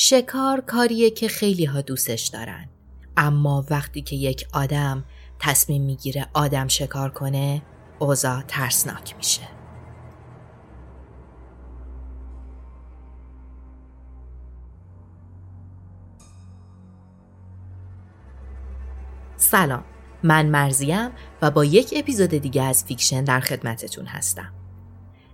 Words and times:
شکار 0.00 0.60
کاریه 0.60 1.10
که 1.10 1.28
خیلی 1.28 1.64
ها 1.64 1.80
دوستش 1.80 2.26
دارن. 2.26 2.68
اما 3.16 3.64
وقتی 3.70 4.02
که 4.02 4.16
یک 4.16 4.46
آدم 4.52 5.04
تصمیم 5.38 5.82
می‌گیره 5.82 6.26
آدم 6.34 6.68
شکار 6.68 7.10
کنه 7.10 7.62
اوضاع 7.98 8.42
ترسناک 8.42 9.16
میشه. 9.16 9.42
سلام 19.36 19.84
من 20.22 20.46
مرضیه‌م 20.46 21.10
و 21.42 21.50
با 21.50 21.64
یک 21.64 21.94
اپیزود 21.96 22.30
دیگه 22.30 22.62
از 22.62 22.84
فیکشن 22.84 23.24
در 23.24 23.40
خدمتتون 23.40 24.06
هستم. 24.06 24.52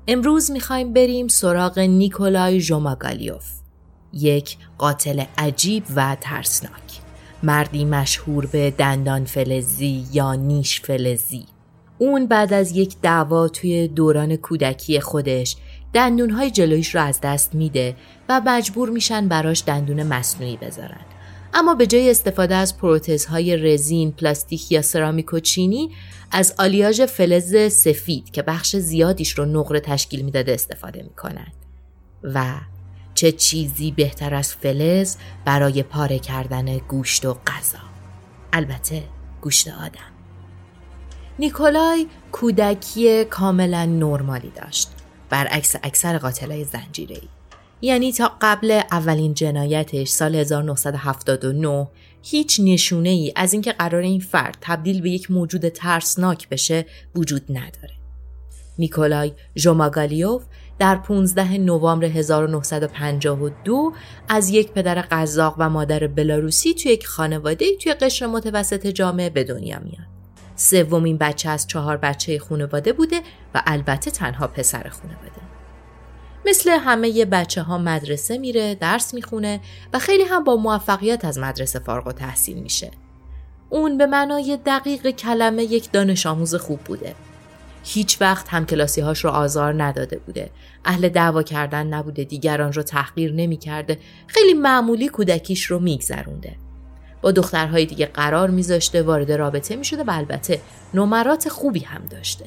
امروز 0.08 0.50
می‌خوایم 0.50 0.92
بریم 0.92 1.28
سراغ 1.28 1.78
نیکولای 1.78 2.60
ژوماگالیوف 2.60 3.63
یک 4.14 4.56
قاتل 4.78 5.24
عجیب 5.38 5.84
و 5.96 6.16
ترسناک. 6.20 7.00
مردی 7.42 7.84
مشهور 7.84 8.46
به 8.46 8.70
دندان 8.70 9.24
فلزی 9.24 10.06
یا 10.12 10.34
نیش 10.34 10.80
فلزی. 10.80 11.46
اون 11.98 12.26
بعد 12.26 12.52
از 12.52 12.76
یک 12.76 12.96
دعوا 13.02 13.48
توی 13.48 13.88
دوران 13.88 14.36
کودکی 14.36 15.00
خودش 15.00 15.56
دندونهای 15.92 16.50
جلویش 16.50 16.94
رو 16.94 17.00
از 17.00 17.20
دست 17.22 17.54
میده 17.54 17.96
و 18.28 18.40
مجبور 18.44 18.90
میشن 18.90 19.28
براش 19.28 19.62
دندون 19.66 20.02
مصنوعی 20.02 20.56
بذارن. 20.56 21.00
اما 21.54 21.74
به 21.74 21.86
جای 21.86 22.10
استفاده 22.10 22.54
از 22.54 22.76
پروتزهای 22.78 23.56
رزین، 23.56 24.12
پلاستیک 24.12 24.72
یا 24.72 24.82
سرامیک 24.82 25.32
و 25.32 25.40
چینی 25.40 25.90
از 26.30 26.54
آلیاژ 26.58 27.00
فلز 27.00 27.72
سفید 27.72 28.30
که 28.30 28.42
بخش 28.42 28.76
زیادیش 28.76 29.30
رو 29.30 29.44
نقره 29.44 29.80
تشکیل 29.80 30.22
می‌داده 30.22 30.52
استفاده 30.52 31.02
می‌کنن. 31.02 31.52
و 32.22 32.54
چه 33.14 33.32
چیزی 33.32 33.90
بهتر 33.90 34.34
از 34.34 34.54
فلز 34.54 35.16
برای 35.44 35.82
پاره 35.82 36.18
کردن 36.18 36.78
گوشت 36.78 37.24
و 37.24 37.34
غذا. 37.46 37.78
البته 38.52 39.02
گوشت 39.40 39.68
آدم. 39.68 40.12
نیکولای 41.38 42.06
کودکی 42.32 43.24
کاملا 43.24 43.84
نرمالی 43.84 44.52
داشت. 44.56 44.90
برعکس 45.30 45.76
اکثر 45.82 46.18
قاتلای 46.18 46.64
زنجیره‌ای. 46.64 47.28
یعنی 47.80 48.12
تا 48.12 48.32
قبل 48.40 48.80
اولین 48.92 49.34
جنایتش 49.34 50.08
سال 50.08 50.34
1979 50.34 51.88
هیچ 52.22 52.60
نشونه 52.64 53.08
ای 53.08 53.32
از 53.36 53.52
اینکه 53.52 53.72
قرار 53.72 54.02
این 54.02 54.20
فرد 54.20 54.58
تبدیل 54.60 55.00
به 55.00 55.10
یک 55.10 55.30
موجود 55.30 55.68
ترسناک 55.68 56.48
بشه 56.48 56.86
وجود 57.14 57.42
نداره. 57.50 57.94
نیکولای 58.78 59.32
ژوماگالیوف 59.56 60.44
در 60.78 60.96
15 60.96 61.58
نوامبر 61.58 62.06
1952 62.06 63.92
از 64.28 64.50
یک 64.50 64.72
پدر 64.72 65.00
قزاق 65.10 65.54
و 65.58 65.70
مادر 65.70 66.06
بلاروسی 66.06 66.74
توی 66.74 66.92
یک 66.92 67.06
خانواده 67.06 67.76
توی 67.76 67.92
قشر 67.92 68.26
متوسط 68.26 68.86
جامعه 68.86 69.30
به 69.30 69.44
دنیا 69.44 69.78
میاد. 69.78 70.06
سومین 70.56 71.18
بچه 71.18 71.48
از 71.48 71.66
چهار 71.66 71.96
بچه 71.96 72.38
خانواده 72.38 72.92
بوده 72.92 73.20
و 73.54 73.62
البته 73.66 74.10
تنها 74.10 74.46
پسر 74.46 74.88
خانواده. 74.88 75.40
مثل 76.46 76.70
همه 76.70 77.24
بچه 77.24 77.62
ها 77.62 77.78
مدرسه 77.78 78.38
میره، 78.38 78.74
درس 78.74 79.14
می‌خونه 79.14 79.60
و 79.92 79.98
خیلی 79.98 80.24
هم 80.24 80.44
با 80.44 80.56
موفقیت 80.56 81.24
از 81.24 81.38
مدرسه 81.38 81.78
فارغ 81.78 82.06
و 82.06 82.12
تحصیل 82.12 82.58
میشه. 82.58 82.90
اون 83.70 83.98
به 83.98 84.06
معنای 84.06 84.58
دقیق 84.66 85.10
کلمه 85.10 85.62
یک 85.62 85.92
دانش 85.92 86.26
آموز 86.26 86.54
خوب 86.54 86.80
بوده. 86.80 87.14
هیچ 87.84 88.20
وقت 88.20 88.48
هم 88.48 88.66
کلاسی 88.66 89.00
هاش 89.00 89.24
رو 89.24 89.30
آزار 89.30 89.82
نداده 89.82 90.18
بوده. 90.18 90.50
اهل 90.84 91.08
دعوا 91.08 91.42
کردن 91.42 91.86
نبوده، 91.86 92.24
دیگران 92.24 92.72
رو 92.72 92.82
تحقیر 92.82 93.32
نمی‌کرده. 93.32 93.98
خیلی 94.26 94.54
معمولی 94.54 95.08
کودکیش 95.08 95.64
رو 95.64 95.78
میگذرونده. 95.78 96.56
با 97.22 97.32
دخترهای 97.32 97.86
دیگه 97.86 98.06
قرار 98.06 98.50
میذاشته، 98.50 99.02
وارد 99.02 99.32
رابطه 99.32 99.76
می‌شده 99.76 100.04
و 100.04 100.10
البته 100.10 100.60
نمرات 100.94 101.48
خوبی 101.48 101.80
هم 101.80 102.02
داشته. 102.10 102.44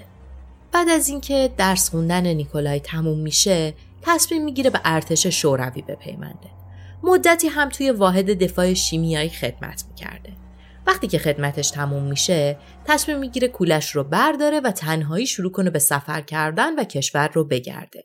بعد 0.71 0.89
از 0.89 1.09
اینکه 1.09 1.49
درس 1.57 1.89
خوندن 1.89 2.27
نیکولای 2.27 2.79
تموم 2.79 3.19
میشه، 3.19 3.73
تصمیم 4.01 4.43
می‌گیره 4.45 4.69
به 4.69 4.81
ارتش 4.85 5.27
شوروی 5.27 5.81
بپیونده. 5.81 6.49
مدتی 7.03 7.47
هم 7.47 7.69
توی 7.69 7.91
واحد 7.91 8.25
دفاع 8.25 8.73
شیمیایی 8.73 9.29
خدمت 9.29 9.83
می‌کرده. 9.89 10.29
وقتی 10.87 11.07
که 11.07 11.19
خدمتش 11.19 11.71
تموم 11.71 12.03
میشه 12.03 12.57
تصمیم 12.85 13.19
می‌گیره 13.19 13.47
کولش 13.47 13.91
رو 13.91 14.03
برداره 14.03 14.59
و 14.59 14.71
تنهایی 14.71 15.27
شروع 15.27 15.51
کنه 15.51 15.69
به 15.69 15.79
سفر 15.79 16.21
کردن 16.21 16.79
و 16.79 16.83
کشور 16.83 17.27
رو 17.33 17.43
بگرده. 17.43 18.03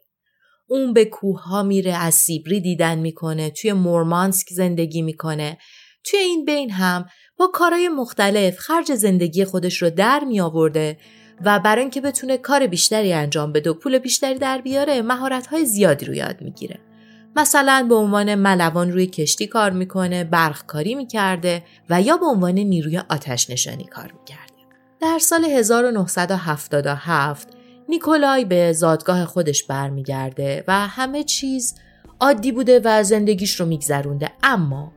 اون 0.68 0.92
به 0.92 1.04
کوه 1.04 1.42
ها 1.42 1.62
میره 1.62 1.92
از 1.92 2.14
سیبری 2.14 2.60
دیدن 2.60 2.98
می‌کنه 2.98 3.50
توی 3.50 3.72
مورمانسک 3.72 4.48
زندگی 4.50 5.02
می‌کنه 5.02 5.58
توی 6.04 6.18
این 6.18 6.44
بین 6.44 6.70
هم 6.70 7.06
با 7.38 7.50
کارهای 7.54 7.88
مختلف 7.88 8.58
خرج 8.58 8.92
زندگی 8.94 9.44
خودش 9.44 9.82
رو 9.82 9.90
در 9.90 10.24
می 10.24 10.40
آورده 10.40 10.98
و 11.44 11.60
برای 11.60 11.80
اینکه 11.80 12.00
بتونه 12.00 12.38
کار 12.38 12.66
بیشتری 12.66 13.12
انجام 13.12 13.52
بده 13.52 13.70
و 13.70 13.74
پول 13.74 13.98
بیشتری 13.98 14.38
در 14.38 14.60
بیاره 14.60 15.02
مهارت‌های 15.02 15.64
زیادی 15.64 16.06
رو 16.06 16.14
یاد 16.14 16.42
می‌گیره. 16.42 16.91
مثلا 17.36 17.86
به 17.88 17.94
عنوان 17.94 18.34
ملوان 18.34 18.92
روی 18.92 19.06
کشتی 19.06 19.46
کار 19.46 19.70
می‌کنه، 19.70 20.24
برق 20.24 20.66
کاری 20.66 20.94
می‌کرده 20.94 21.62
و 21.90 22.02
یا 22.02 22.16
به 22.16 22.26
عنوان 22.26 22.54
نیروی 22.54 22.98
آتش 22.98 23.50
نشانی 23.50 23.84
کار 23.84 24.12
می‌کرده. 24.18 24.52
در 25.00 25.18
سال 25.18 25.44
1977 25.44 27.48
نیکولای 27.88 28.44
به 28.44 28.72
زادگاه 28.72 29.24
خودش 29.24 29.64
برمیگرده 29.64 30.64
و 30.68 30.88
همه 30.88 31.24
چیز 31.24 31.74
عادی 32.20 32.52
بوده 32.52 32.80
و 32.84 33.02
زندگیش 33.02 33.60
رو 33.60 33.66
میگذرونده 33.66 34.30
اما 34.42 34.92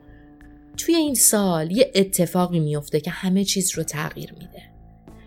توی 0.78 0.96
این 0.96 1.16
سال 1.16 1.72
یه 1.72 1.92
اتفاقی 1.96 2.60
میفته 2.60 3.00
که 3.00 3.12
همه 3.12 3.44
چیز 3.44 3.78
رو 3.78 3.84
تغییر 3.84 4.34
میده. 4.34 4.65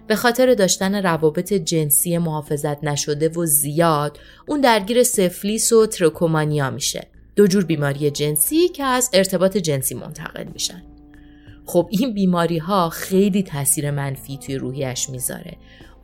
به 0.08 0.16
خاطر 0.16 0.54
داشتن 0.54 1.02
روابط 1.02 1.52
جنسی 1.52 2.18
محافظت 2.18 2.84
نشده 2.84 3.28
و 3.28 3.46
زیاد 3.46 4.18
اون 4.46 4.60
درگیر 4.60 5.02
سفلیس 5.02 5.72
و 5.72 5.86
تروکومانیا 5.86 6.70
میشه. 6.70 7.06
دو 7.36 7.46
جور 7.46 7.64
بیماری 7.64 8.10
جنسی 8.10 8.68
که 8.68 8.84
از 8.84 9.10
ارتباط 9.12 9.56
جنسی 9.56 9.94
منتقل 9.94 10.44
میشن. 10.44 10.82
خب 11.66 11.88
این 11.90 12.14
بیماری 12.14 12.58
ها 12.58 12.88
خیلی 12.88 13.42
تاثیر 13.42 13.90
منفی 13.90 14.38
توی 14.38 14.56
روحیش 14.56 15.10
می‌ذاره. 15.10 15.56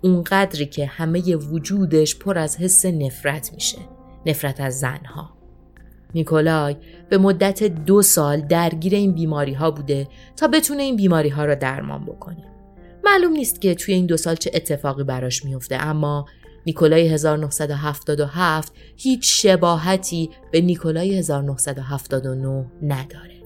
اونقدری 0.03 0.67
که 0.67 0.87
همه 0.87 1.37
وجودش 1.37 2.17
پر 2.17 2.39
از 2.39 2.57
حس 2.57 2.87
نفرت 2.87 3.53
میشه. 3.55 3.79
نفرت 4.27 4.61
از 4.61 4.79
زنها. 4.79 5.31
نیکولای 6.15 6.77
به 7.09 7.19
مدت 7.19 7.63
دو 7.63 8.03
سال 8.03 8.41
درگیر 8.41 8.95
این 8.95 9.13
بیماری 9.13 9.53
ها 9.53 9.71
بوده 9.71 10.09
تا 10.37 10.49
بتونه 10.49 10.83
این 10.83 10.97
بیماری 10.97 11.29
ها 11.29 11.45
را 11.45 11.55
درمان 11.55 12.05
بکنه. 12.05 12.54
معلوم 13.05 13.33
نیست 13.33 13.61
که 13.61 13.75
توی 13.75 13.95
این 13.95 14.07
دو 14.07 14.17
سال 14.17 14.37
چه 14.37 14.51
اتفاقی 14.55 15.05
براش 15.05 15.45
میفته 15.45 15.77
اما 15.77 16.27
نیکولای 16.67 17.09
1977 17.09 18.73
هیچ 18.97 19.43
شباهتی 19.43 20.31
به 20.53 20.61
نیکولای 20.61 21.19
1979 21.19 22.67
نداره. 22.83 23.43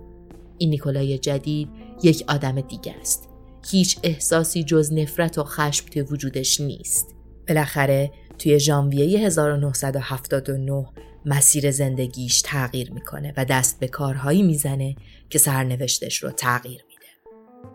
این 0.59 0.71
نیکولای 0.71 1.19
جدید 1.19 1.69
یک 2.03 2.25
آدم 2.29 2.61
دیگه 2.61 2.95
است. 3.01 3.29
هیچ 3.71 3.99
احساسی 4.03 4.65
جز 4.65 4.93
نفرت 4.93 5.39
و 5.39 5.45
خشم 5.45 5.87
توی 5.87 6.03
وجودش 6.03 6.61
نیست. 6.61 7.15
بالاخره 7.49 8.11
توی 8.39 8.61
ژانویه 8.61 9.19
1979 9.21 10.87
مسیر 11.27 11.71
زندگیش 11.71 12.43
تغییر 12.43 12.93
می‌کنه 12.93 13.35
و 13.37 13.45
دست 13.45 13.81
به 13.81 13.89
کارهایی 13.89 14.43
می‌زنه 14.43 14.97
که 15.31 15.39
سرنوشتش 15.39 16.23
رو 16.23 16.31
تغییر. 16.31 16.88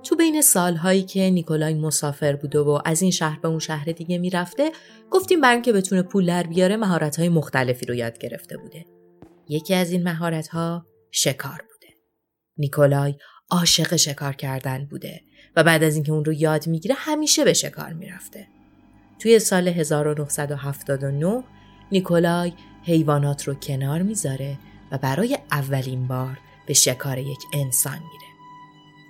تو 0.03 0.15
بین 0.15 0.41
سالهایی 0.41 1.03
که 1.03 1.30
نیکولای 1.30 1.74
مسافر 1.74 2.35
بوده 2.35 2.59
و 2.59 2.80
از 2.85 3.01
این 3.01 3.12
شهر 3.12 3.39
به 3.39 3.47
اون 3.47 3.59
شهر 3.59 3.85
دیگه 3.85 4.18
می‌رفته 4.18 4.71
گفتیم 5.12 5.41
برای 5.41 5.62
که 5.62 5.74
بتونه 5.74 6.01
پول 6.01 6.25
در 6.25 6.44
بیاره 6.44 6.77
مهارت‌های 6.77 7.30
مختلفی 7.30 7.85
رو 7.85 7.95
یاد 7.95 8.18
گرفته 8.18 8.57
بوده. 8.57 8.85
یکی 9.50 9.74
از 9.74 9.91
این 9.91 10.03
مهارت‌ها 10.03 10.85
شکار 11.12 11.65
بوده. 11.71 11.94
نیکولای 12.57 13.15
عاشق 13.50 13.95
شکار 13.95 14.33
کردن 14.33 14.85
بوده 14.85 15.21
و 15.56 15.63
بعد 15.63 15.83
از 15.83 15.95
اینکه 15.95 16.12
اون 16.12 16.25
رو 16.25 16.33
یاد 16.33 16.68
می‌گیره 16.68 16.95
همیشه 16.97 17.44
به 17.44 17.53
شکار 17.53 17.94
می‌رفته. 17.94 18.47
توی 19.19 19.39
سال 19.39 19.68
1979 19.68 21.44
نیکولای 21.91 22.53
حیوانات 22.83 23.47
رو 23.47 23.53
کنار 23.53 24.01
می‌ذاره 24.01 24.57
و 24.91 24.97
برای 24.97 25.38
اولین 25.51 26.07
بار 26.07 26.38
به 26.68 26.74
شکار 26.74 27.18
یک 27.18 27.39
انسان 27.53 27.94
میره. 27.97 28.33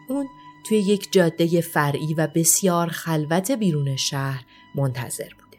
اون 0.09 0.27
توی 0.65 0.77
یک 0.77 1.07
جاده 1.11 1.61
فرعی 1.61 2.13
و 2.13 2.27
بسیار 2.35 2.87
خلوت 2.87 3.51
بیرون 3.51 3.95
شهر 3.95 4.45
منتظر 4.75 5.23
بوده. 5.23 5.57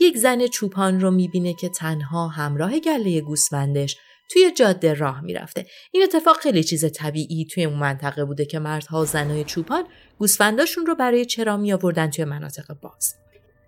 یک 0.00 0.16
زن 0.16 0.46
چوپان 0.46 1.00
رو 1.00 1.10
می‌بینه 1.10 1.54
که 1.54 1.68
تنها 1.68 2.28
همراه 2.28 2.78
گله 2.78 3.20
گوسفندش 3.20 3.96
توی 4.30 4.50
جاده 4.56 4.94
راه 4.94 5.20
می‌رفته. 5.20 5.66
این 5.92 6.02
اتفاق 6.02 6.36
خیلی 6.36 6.64
چیز 6.64 6.92
طبیعی 6.92 7.44
توی 7.44 7.64
اون 7.64 7.78
منطقه 7.78 8.24
بوده 8.24 8.44
که 8.44 8.58
مردها 8.58 9.02
و 9.02 9.04
زنای 9.04 9.44
چوپان 9.44 9.84
گوسفنداشون 10.18 10.86
رو 10.86 10.94
برای 10.94 11.24
چرا 11.24 11.56
می 11.56 11.72
آوردن 11.72 12.10
توی 12.10 12.24
مناطق 12.24 12.74
باز. 12.82 13.14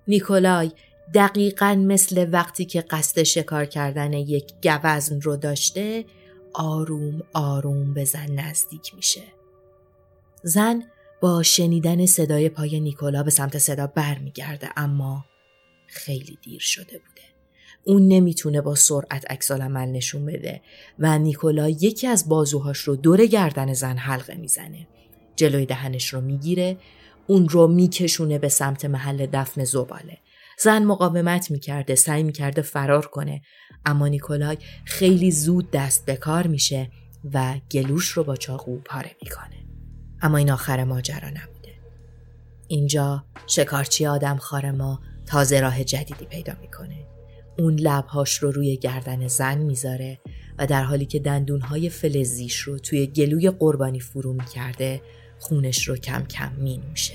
نیکولای 0.09 0.71
دقیقا 1.15 1.75
مثل 1.75 2.29
وقتی 2.33 2.65
که 2.65 2.81
قصد 2.81 3.23
شکار 3.23 3.65
کردن 3.65 4.13
یک 4.13 4.53
گوزن 4.63 5.21
رو 5.21 5.37
داشته 5.37 6.05
آروم 6.55 7.23
آروم 7.33 7.95
به 7.95 8.05
زن 8.05 8.31
نزدیک 8.31 8.95
میشه. 8.95 9.23
زن 10.43 10.83
با 11.21 11.43
شنیدن 11.43 12.07
صدای 12.07 12.49
پای 12.49 12.81
نیکولا 12.81 13.23
به 13.23 13.31
سمت 13.31 13.59
صدا 13.59 13.87
برمیگرده 13.87 14.69
اما 14.77 15.25
خیلی 15.87 16.39
دیر 16.43 16.61
شده 16.61 16.99
بوده. 16.99 17.23
اون 17.85 18.09
نمی‌تونه 18.09 18.61
با 18.61 18.75
سرعت 18.75 19.31
عکس 19.31 19.51
نشون 19.51 20.27
بده 20.27 20.61
و 20.99 21.19
نیکولا 21.19 21.69
یکی 21.69 22.07
از 22.07 22.29
بازوهاش 22.29 22.79
رو 22.79 22.97
دور 22.97 23.27
گردن 23.27 23.73
زن 23.73 23.97
حلقه 23.97 24.35
می‌زنه. 24.35 24.89
جلوی 25.37 25.67
دهنش 25.67 26.15
رو 26.15 26.21
می‌گیره 26.21 26.77
اون 27.27 27.49
رو 27.49 27.67
میکشونه 27.67 28.39
به 28.39 28.49
سمت 28.49 28.85
محل 28.85 29.27
دفن 29.27 29.65
زباله. 29.65 30.19
زن 30.59 30.85
مقاومت 30.85 31.51
می‌کرده 31.51 31.95
سعی 31.95 32.23
می‌کرده 32.23 32.63
فرار 32.63 33.07
کنه 33.07 33.43
اما 33.87 34.09
نیکولای 34.09 34.57
خیلی 34.85 35.31
زود 35.31 35.71
دست 35.71 36.07
به 36.07 36.17
کار 36.17 36.47
میشه 36.47 36.91
و 37.35 37.55
گلوش 37.71 38.09
رو 38.09 38.25
با 38.25 38.37
چاقو 38.37 38.79
پاره 38.79 39.17
می‌کنه 39.23 39.60
اما 40.23 40.37
این 40.37 40.51
آخر 40.51 40.85
ماجرا 40.85 41.29
نبوده. 41.29 41.71
اینجا 42.69 43.25
شکارچی 43.47 44.07
آدم 44.07 44.37
خار 44.37 44.71
ما 44.71 45.01
تازه 45.27 45.61
راه 45.61 45.85
جدیدی 45.85 46.25
پیدا 46.25 46.53
می‌کنه. 46.61 47.07
اون 47.59 47.75
لبهاش 47.75 48.35
رو 48.35 48.51
روی 48.51 48.77
گردن 48.77 49.29
زن 49.29 49.59
می‌ذاره 49.59 50.19
و 50.59 50.67
در 50.67 50.83
حالی 50.83 51.07
که 51.07 51.19
دندونهای 51.19 51.89
فلزیش 51.89 52.57
رو 52.57 52.79
توی 52.79 53.07
گلوی 53.07 53.51
قربانی 53.51 54.01
فرو 54.01 54.33
می‌کرده 54.33 55.03
خونش 55.39 55.89
رو 55.89 55.97
کم 55.97 56.25
کم 56.25 56.53
مینوشه. 56.59 57.15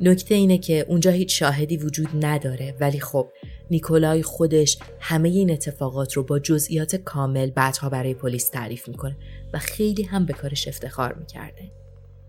نکته 0.00 0.34
اینه 0.34 0.58
که 0.58 0.86
اونجا 0.88 1.10
هیچ 1.10 1.38
شاهدی 1.38 1.76
وجود 1.76 2.08
نداره 2.24 2.74
ولی 2.80 3.00
خب 3.00 3.28
نیکولای 3.70 4.22
خودش 4.22 4.78
همه 5.00 5.28
این 5.28 5.50
اتفاقات 5.50 6.12
رو 6.12 6.22
با 6.22 6.38
جزئیات 6.38 6.96
کامل 6.96 7.50
بعدها 7.50 7.88
برای 7.88 8.14
پلیس 8.14 8.48
تعریف 8.48 8.88
می‌کنه 8.88 9.16
و 9.52 9.58
خیلی 9.58 10.02
هم 10.02 10.26
به 10.26 10.32
کارش 10.32 10.68
افتخار 10.68 11.12
می‌کرده. 11.12 11.70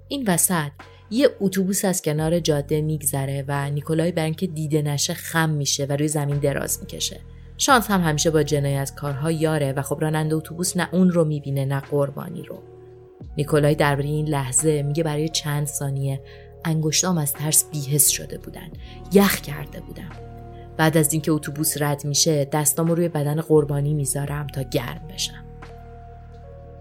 این 0.08 0.24
وسط 0.28 0.72
یه 1.12 1.30
اتوبوس 1.42 1.86
از 1.86 2.02
کنار 2.02 2.40
جاده 2.40 2.82
میگذره 2.82 3.46
و 3.48 3.70
نیکولای 3.70 4.12
برای 4.12 4.26
اینکه 4.26 4.48
دیده 4.48 4.82
نشه 4.82 5.14
خم 5.14 5.50
میشه 5.50 5.86
و 5.86 5.92
روی 5.92 6.08
زمین 6.08 6.38
دراز 6.38 6.80
می‌کشه. 6.82 7.20
شانس 7.58 7.92
هم 7.92 8.02
همیشه 8.02 8.32
با 8.32 8.44
جنایت 8.44 8.92
کارها 8.96 9.32
یاره 9.32 9.74
و 9.74 9.82
خب 9.82 9.98
راننده 10.02 10.36
اتوبوس 10.36 10.78
نه 10.78 10.90
اون 10.92 11.10
رو 11.10 11.26
می‌بینه 11.26 11.66
نه 11.66 11.80
قربانی 11.80 12.44
رو. 12.44 12.64
نیکولای 13.38 13.76
درباره 13.76 14.08
این 14.08 14.28
لحظه 14.28 14.84
میگه 14.84 15.04
برای 15.04 15.30
چند 15.30 15.68
ثانیه 15.68 16.22
انگشتام 16.66 17.18
از 17.18 17.34
ترس 17.34 17.66
بیهس 17.72 18.10
شده 18.10 18.38
بودن 18.38 18.70
یخ 19.14 19.42
کرده 19.42 19.80
بودم 19.80 20.10
بعد 20.78 20.98
از 20.98 21.14
اینکه 21.14 21.32
اتوبوس 21.32 21.82
رد 21.82 22.06
میشه 22.06 22.46
دستامو 22.46 22.96
روی 22.96 23.10
بدن 23.10 23.42
قربانی 23.42 23.94
می‌ذارم 23.94 24.48
تا 24.48 24.62
گرم 24.62 25.08
بشم 25.14 25.46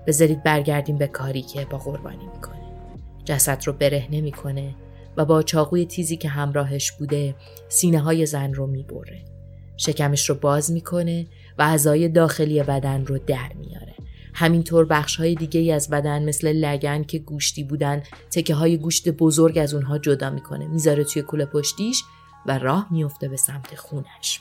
بذارید 0.07 0.43
برگردیم 0.43 0.99
به 0.99 1.07
کاری 1.07 1.43
که 1.43 1.65
با 1.65 1.79
قربانی 1.79 2.27
می‌کنه 2.35 2.64
جسد 3.25 3.63
رو 3.67 3.73
برهنه 3.73 4.21
می‌کنه 4.21 4.75
و 5.17 5.25
با 5.25 5.43
چاقوی 5.43 5.87
تیزی 5.87 6.17
که 6.17 6.29
همراهش 6.29 6.93
بوده 6.93 7.35
سینه 7.69 7.99
های 7.99 8.27
زن 8.27 8.55
رو 8.55 8.67
می‌بره. 8.67 9.25
شکمش 9.77 10.31
رو 10.31 10.35
باز 10.35 10.73
می‌کنه 10.73 11.27
و 11.59 11.63
اعضای 11.63 12.09
داخلی 12.09 12.63
بدن 12.63 13.07
رو 13.07 13.19
در 13.19 13.53
میاره. 13.59 13.95
همینطور 14.35 14.85
بخش 14.85 15.17
های 15.17 15.35
دیگه 15.35 15.61
ای 15.61 15.73
از 15.73 15.91
بدن 15.91 16.25
مثل 16.25 16.53
لگن 16.53 17.03
که 17.03 17.19
گوشتی 17.19 17.65
بودن 17.65 18.03
تکه 18.31 18.55
های 18.55 18.77
گوشت 18.77 19.09
بزرگ 19.09 19.59
از 19.59 19.75
اونها 19.75 19.99
جدا 19.99 20.31
می‌کنه 20.31 20.67
می‌ذاره 20.67 21.05
توی 21.05 21.23
کوله 21.23 21.47
پشتیش 21.47 22.05
و 22.47 22.59
راه 22.59 22.89
میفته 22.91 23.29
به 23.29 23.37
سمت 23.37 23.75
خونش. 23.75 24.41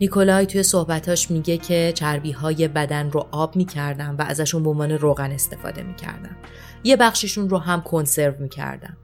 نیکولای 0.00 0.46
توی 0.46 0.62
صحبتاش 0.62 1.30
میگه 1.30 1.58
که 1.58 1.92
چربی 1.94 2.32
های 2.32 2.68
بدن 2.68 3.10
رو 3.10 3.26
آب 3.30 3.56
می‌کردم 3.56 4.16
و 4.18 4.22
ازشون 4.22 4.62
به 4.62 4.70
عنوان 4.70 4.92
روغن 4.92 5.30
استفاده 5.32 5.82
می‌کردم 5.82 6.36
یه 6.84 6.96
بخششون 6.96 7.48
رو 7.48 7.58
هم 7.58 7.82
کنسرو 7.82 8.34
می‌کردم 8.38 8.96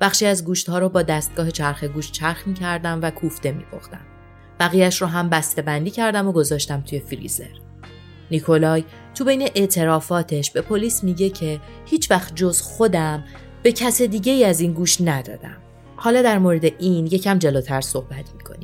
بخشی 0.00 0.26
از 0.26 0.44
گوشت 0.44 0.68
ها 0.68 0.78
رو 0.78 0.88
با 0.88 1.02
دستگاه 1.02 1.50
چرخ 1.50 1.84
گوشت 1.84 2.12
چرخ 2.12 2.46
می‌کردم 2.46 2.98
و 3.02 3.10
کوفته 3.10 3.52
میپختم 3.52 4.00
بقیهش 4.60 5.02
رو 5.02 5.08
هم 5.08 5.28
بسته 5.28 5.62
بندی 5.62 5.90
کردم 5.90 6.28
و 6.28 6.32
گذاشتم 6.32 6.80
توی 6.80 7.00
فریزر 7.00 7.58
نیکولای 8.30 8.84
تو 9.14 9.24
بین 9.24 9.42
اعترافاتش 9.54 10.50
به 10.50 10.60
پلیس 10.60 11.04
میگه 11.04 11.30
که 11.30 11.60
هیچ 11.86 12.10
وقت 12.10 12.36
جز 12.36 12.60
خودم 12.60 13.24
به 13.62 13.72
کس 13.72 14.02
دیگه 14.02 14.46
از 14.46 14.60
این 14.60 14.72
گوش 14.72 15.00
ندادم. 15.00 15.56
حالا 15.96 16.22
در 16.22 16.38
مورد 16.38 16.64
این 16.64 17.06
یکم 17.06 17.38
جلوتر 17.38 17.80
صحبت 17.80 18.34
می‌کنیم. 18.34 18.61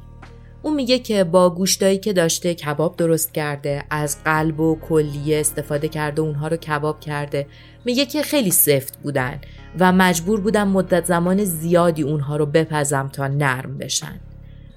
اون 0.68 0.76
میگه 0.76 0.98
که 0.98 1.24
با 1.24 1.50
گوشتایی 1.50 1.98
که 1.98 2.12
داشته 2.12 2.54
کباب 2.54 2.96
درست 2.96 3.34
کرده 3.34 3.84
از 3.90 4.24
قلب 4.24 4.60
و 4.60 4.78
کلیه 4.88 5.40
استفاده 5.40 5.88
کرده 5.88 6.22
اونها 6.22 6.48
رو 6.48 6.56
کباب 6.56 7.00
کرده. 7.00 7.46
میگه 7.84 8.06
که 8.06 8.22
خیلی 8.22 8.50
سفت 8.50 8.98
بودن 9.02 9.40
و 9.78 9.92
مجبور 9.92 10.40
بودم 10.40 10.68
مدت 10.68 11.04
زمان 11.04 11.44
زیادی 11.44 12.02
اونها 12.02 12.36
رو 12.36 12.46
بپزم 12.46 13.08
تا 13.08 13.28
نرم 13.28 13.78
بشن. 13.78 14.20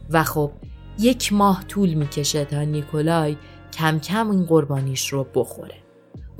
و 0.09 0.23
خب 0.23 0.51
یک 0.99 1.33
ماه 1.33 1.63
طول 1.67 1.93
می‌کشه 1.93 2.45
تا 2.45 2.63
نیکولای 2.63 3.37
کم 3.73 3.99
کم 3.99 4.31
این 4.31 4.45
قربانیش 4.45 5.13
رو 5.13 5.27
بخوره. 5.35 5.75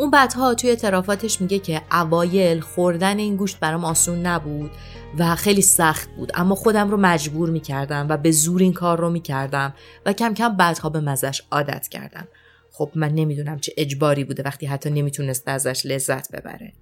اون 0.02 0.12
بعدها 0.12 0.54
توی 0.54 0.70
اعترافاتش 0.70 1.42
میگه 1.42 1.60
که 1.60 1.82
اوایل 1.92 2.60
خوردن 2.60 3.20
این 3.20 3.36
گوشت 3.36 3.60
برام 3.60 3.86
آسون 3.86 4.26
نبود 4.26 4.72
و 5.18 5.36
خیلی 5.36 5.62
سخت 5.62 6.10
بود. 6.10 6.32
اما 6.36 6.56
خودم 6.56 6.90
رو 6.90 6.98
مجبور 6.98 7.50
می‌کردم 7.50 8.08
و 8.10 8.18
به 8.18 8.32
زور 8.32 8.62
این 8.62 8.74
کار 8.74 9.00
رو 9.00 9.10
می‌کردم 9.10 9.74
و 10.06 10.14
کم 10.14 10.34
کم 10.34 10.58
بعدها 10.58 10.90
به 10.90 11.00
مزش 11.00 11.42
عادت 11.52 11.88
کردم. 11.88 12.28
خب 12.72 12.92
من 12.96 13.12
نمی‌دونم 13.12 13.60
چه 13.60 13.74
اجباری 13.78 14.24
بوده 14.24 14.44
وقتی 14.44 14.66
حتی 14.66 14.90
نمی‌تونست 14.90 15.48
ازش 15.48 15.86
لذت 15.86 16.32
ببره. 16.32 16.74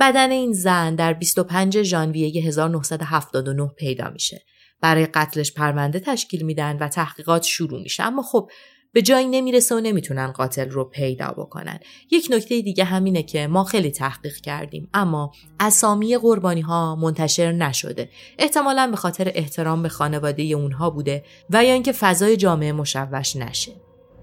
بدن 0.00 0.30
این 0.30 0.52
زن 0.52 0.94
در 0.94 1.12
25 1.12 1.82
ژانویه 1.82 2.42
1979 2.42 3.70
پیدا 3.76 4.10
میشه. 4.10 4.42
برای 4.80 5.06
قتلش 5.06 5.52
پرونده 5.52 6.00
تشکیل 6.00 6.42
میدن 6.42 6.76
و 6.76 6.88
تحقیقات 6.88 7.42
شروع 7.42 7.82
میشه. 7.82 8.02
اما 8.02 8.22
خب 8.22 8.50
به 8.92 9.02
جایی 9.02 9.28
نمی‌رسه 9.28 9.74
و 9.74 9.80
نمی‌تونن 9.80 10.26
قاتل 10.26 10.70
رو 10.70 10.84
پیدا 10.84 11.28
بکنن. 11.28 11.78
یک 12.10 12.28
نکته 12.30 12.60
دیگه 12.60 12.84
همینه 12.84 13.22
که 13.22 13.46
ما 13.46 13.64
خیلی 13.64 13.90
تحقیق 13.90 14.36
کردیم 14.36 14.88
اما 14.94 15.32
اسامی 15.60 16.16
قربانی 16.16 16.60
ها 16.60 16.96
منتشر 16.96 17.52
نشده. 17.52 18.08
احتمالا 18.38 18.86
به 18.86 18.96
خاطر 18.96 19.32
احترام 19.34 19.82
به 19.82 19.88
خانواده 19.88 20.42
اونها 20.42 20.90
بوده 20.90 21.24
و 21.50 21.64
یا 21.64 21.72
اینکه 21.72 21.92
فضای 21.92 22.36
جامعه 22.36 22.72
مشوش 22.72 23.36
نشه. 23.36 23.72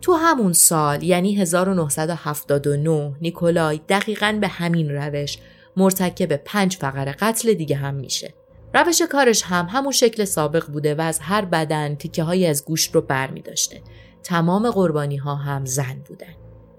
تو 0.01 0.13
همون 0.13 0.53
سال 0.53 1.03
یعنی 1.03 1.36
1979 1.36 3.15
نیکولای 3.22 3.81
دقیقا 3.89 4.38
به 4.41 4.48
همین 4.48 4.91
روش 4.91 5.38
مرتکب 5.77 6.36
پنج 6.36 6.75
فقر 6.75 7.15
قتل 7.19 7.53
دیگه 7.53 7.75
هم 7.75 7.93
میشه. 7.93 8.34
روش 8.74 9.01
کارش 9.01 9.43
هم 9.43 9.67
همون 9.69 9.91
شکل 9.91 10.25
سابق 10.25 10.67
بوده 10.67 10.95
و 10.95 11.01
از 11.01 11.19
هر 11.19 11.45
بدن 11.45 11.95
تیکه 11.95 12.24
های 12.24 12.48
از 12.48 12.65
گوشت 12.65 12.95
رو 12.95 13.01
بر 13.01 13.31
می 13.31 13.41
داشته. 13.41 13.81
تمام 14.25 14.72
قربانی 14.72 15.17
ها 15.17 15.36
هم 15.36 15.65
زن 15.65 16.01
بودن. 16.08 16.34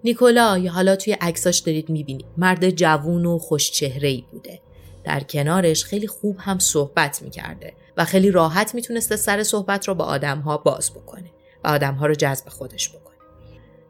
نیکولای 0.04 0.66
حالا 0.66 0.96
توی 0.96 1.12
عکساش 1.12 1.58
دارید 1.58 1.90
می‌بینید 1.90 2.26
مرد 2.36 2.70
جوون 2.70 3.26
و 3.26 3.38
خوش 3.38 3.70
چهره 3.70 4.08
ای 4.08 4.24
بوده. 4.32 4.60
در 5.04 5.20
کنارش 5.20 5.84
خیلی 5.84 6.06
خوب 6.06 6.36
هم 6.38 6.58
صحبت 6.58 7.22
می‌کرده 7.22 7.72
و 7.96 8.04
خیلی 8.04 8.30
راحت 8.30 8.74
می‌تونسته 8.74 9.16
سر 9.16 9.42
صحبت 9.42 9.88
رو 9.88 9.94
با 9.94 10.04
آدمها 10.04 10.56
باز 10.56 10.90
بکنه 10.90 11.30
و 11.64 11.68
آدمها 11.68 12.06
رو 12.06 12.14
جذب 12.14 12.48
خودش 12.48 12.88
بکنه. 12.88 13.15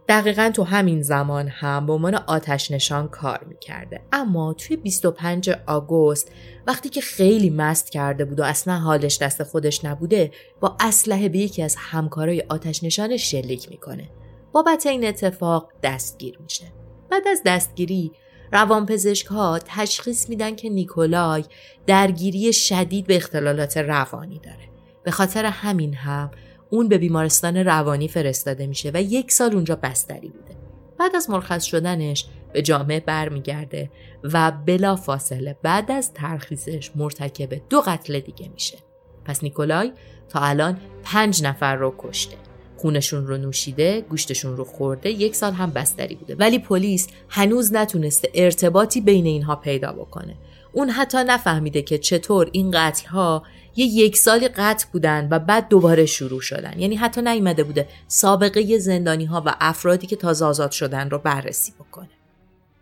دقیقا 0.09 0.51
تو 0.55 0.65
همین 0.65 1.03
زمان 1.03 1.49
هم 1.49 1.87
به 1.87 1.93
عنوان 1.93 2.15
آتش 2.15 2.71
نشان 2.71 3.09
کار 3.09 3.45
می‌کرده. 3.45 4.01
اما 4.13 4.53
توی 4.53 4.77
25 4.77 5.51
آگوست 5.67 6.31
وقتی 6.67 6.89
که 6.89 7.01
خیلی 7.01 7.51
مست 7.51 7.91
کرده 7.91 8.25
بود 8.25 8.41
و 8.41 8.43
اصلا 8.43 8.79
حالش 8.79 9.19
دست 9.19 9.43
خودش 9.43 9.85
نبوده 9.85 10.31
با 10.61 10.77
اسلحه 10.81 11.29
به 11.29 11.39
یکی 11.39 11.63
از 11.63 11.77
همکارای 11.79 12.45
آتش 12.49 12.85
نشان 12.85 13.17
شلیک 13.17 13.69
می‌کنه. 13.71 14.09
بابت 14.53 14.87
این 14.87 15.07
اتفاق 15.07 15.73
دستگیر 15.83 16.39
میشه. 16.43 16.65
بعد 17.11 17.29
از 17.29 17.43
دستگیری 17.47 18.13
روانپزشک 18.53 19.27
ها 19.27 19.59
تشخیص 19.65 20.29
میدن 20.29 20.57
که 20.57 20.69
نیکولای 20.69 21.45
درگیری 21.87 22.53
شدید 22.53 23.07
به 23.07 23.17
اختلالات 23.17 23.77
روانی 23.77 24.39
داره. 24.39 24.69
به 25.03 25.11
خاطر 25.11 25.45
همین 25.45 25.95
هم 25.95 26.31
اون 26.71 26.89
به 26.89 26.99
بیمارستان 26.99 27.57
روانی 27.57 28.09
فرستاده 28.09 28.67
میشه 28.67 28.91
و 28.95 29.03
یک 29.03 29.33
سال 29.33 29.55
اونجا 29.55 29.77
بستری 29.77 30.29
بوده. 30.29 30.57
بعد 30.99 31.17
از 31.17 31.31
مرخص 31.31 31.65
شدنش 31.65 32.27
به 32.53 32.63
جامعه 32.63 33.01
برمیگرده 33.01 33.91
و 34.25 34.53
بلا 34.67 34.97
فاصله 34.97 35.57
بعد 35.63 35.91
از 35.91 36.13
ترخیصش 36.13 36.91
مرتکب 36.97 37.69
دو 37.69 37.81
قتل 37.81 38.21
دیگه 38.21 38.49
میشه. 38.55 38.79
پس 39.25 39.43
نیکولای 39.43 39.93
تا 40.29 40.41
الان 40.41 40.79
پنج 41.05 41.43
نفر 41.43 41.77
رو 41.77 41.95
کشته. 41.99 42.37
خونشون 42.77 43.27
رو 43.27 43.37
نوشیده، 43.37 44.01
گوشتشون 44.01 44.57
رو 44.57 44.65
خورده، 44.65 45.11
یک 45.11 45.37
سال 45.37 45.53
هم 45.53 45.71
بستری 45.71 46.15
بوده. 46.15 46.35
ولی 46.35 46.59
پلیس 46.59 47.09
هنوز 47.29 47.73
نتونسته 47.73 48.31
ارتباطی 48.35 49.01
بین 49.01 49.27
اینها 49.27 49.57
پیدا 49.57 49.93
بکنه. 49.93 50.35
اون 50.76 50.90
حتی 50.90 51.18
نفهمیده 51.18 51.83
که 51.83 51.99
چطور 51.99 52.49
این 52.52 52.71
قتل 52.75 53.09
ها 53.09 53.42
یه 53.76 53.87
یک 53.87 54.16
سالی 54.16 54.49
قطع 54.49 54.87
بودن 54.92 55.28
و 55.30 55.38
بعد 55.38 55.68
دوباره 55.68 56.06
شروع 56.06 56.40
شدن. 56.40 56.80
یعنی 56.80 56.97
حتی 56.97 57.23
نیومده 57.23 57.64
بوده 57.64 57.88
سابقه 58.09 58.78
زندانی 58.78 59.25
ها 59.25 59.42
و 59.47 59.54
افرادی 59.61 60.06
که 60.06 60.16
تازه 60.16 60.45
آزاد 60.45 60.71
شدن 60.71 61.11
رو 61.11 61.18
بررسی 61.18 61.73
بکنه. 61.73 62.09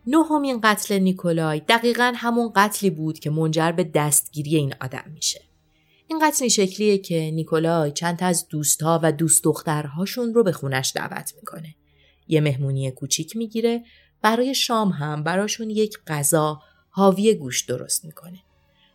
نهمین 0.07 0.61
قتل 0.63 0.99
نیکولای 0.99 1.61
دقیقا 1.61 2.13
همون 2.17 2.53
قتلی 2.57 2.91
بود 2.91 3.19
که 3.19 3.31
منجر 3.31 3.73
به 3.73 3.85
دستگیری 3.85 4.57
این 4.57 4.75
آدم 4.81 5.05
میشه. 5.15 5.41
این 6.09 6.19
قتل 6.29 6.49
شکلیه 6.49 6.99
که 6.99 7.31
نیکولای 7.31 7.93
چند 7.93 8.19
از 8.21 8.49
دوستها 8.49 9.01
و 9.03 9.13
دوست 9.13 9.45
دخترهاشون 9.45 10.35
رو 10.35 10.43
به 10.43 10.53
خونش 10.53 10.93
دعوت 10.95 11.33
می‌کنه. 11.37 11.75
یه 12.29 12.41
مهمونی 12.41 12.91
کوچیک 12.91 13.37
می‌گیره 13.37 13.85
برای 14.23 14.55
شام 14.55 14.89
هم 14.89 15.23
براشون 15.23 15.71
یک 15.71 15.99
غذا 16.07 16.61
حاوی 16.97 17.35
گوشت 17.35 17.69
درست 17.69 18.05
می‌کنه. 18.05 18.39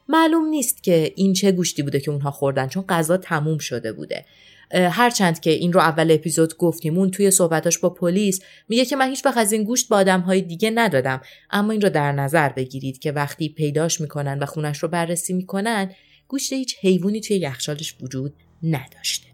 معلوم 0.08 0.46
نیست 0.46 0.84
که 0.84 1.14
این 1.16 1.34
چه 1.34 1.52
گوشتی 1.52 1.84
بوده 1.84 2.00
که 2.00 2.12
اونها 2.12 2.32
خوردن 2.32 2.68
چون 2.68 2.84
غذا 2.90 3.18
تموم 3.18 3.58
شده 3.58 3.94
بوده. 3.94 4.26
هرچند 4.72 5.40
که 5.40 5.50
این 5.50 5.74
رو 5.74 5.80
اول 5.80 6.12
اپیزود 6.12 6.58
گفتیم 6.58 6.98
اون 6.98 7.12
توی 7.12 7.32
صحبتاش 7.32 7.78
با 7.78 7.90
پلیس 7.90 8.40
میگه 8.70 8.86
که 8.86 8.96
من 8.96 9.10
هیچ 9.10 9.26
وقت 9.26 9.38
از 9.38 9.52
این 9.52 9.64
گوشت 9.64 9.90
با 9.90 9.98
های 9.98 10.42
دیگه 10.42 10.72
ندادم. 10.76 11.22
اما 11.52 11.72
این 11.72 11.82
رو 11.82 11.90
در 11.90 12.12
نظر 12.12 12.50
بگیرید 12.50 13.00
که 13.00 13.12
وقتی 13.12 13.50
پیداش 13.50 14.02
می‌کنن 14.02 14.40
و 14.40 14.46
خونش 14.46 14.78
رو 14.78 14.90
بررسی 14.90 15.34
می‌کنن 15.34 15.92
گوشت 16.28 16.54
هیچ 16.54 16.76
حیوانی 16.82 17.22
توی 17.22 17.38
یخچالش 17.38 17.96
وجود 18.02 18.34
نداشته. 18.64 19.28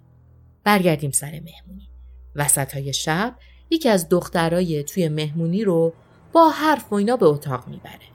برگردیم 0.63 1.12
سر 1.12 1.31
مهمونی. 1.31 1.89
وسط 2.36 2.74
های 2.74 2.93
شب 2.93 3.36
یکی 3.69 3.89
از 3.89 4.10
دخترای 4.10 4.84
توی 4.84 5.10
مهمونی 5.10 5.63
رو 5.63 5.93
با 6.34 6.50
حرف 6.50 6.91
و 6.91 6.95
اینا 6.95 7.17
به 7.17 7.25
اتاق 7.25 7.67
می‌بره. 7.67 8.14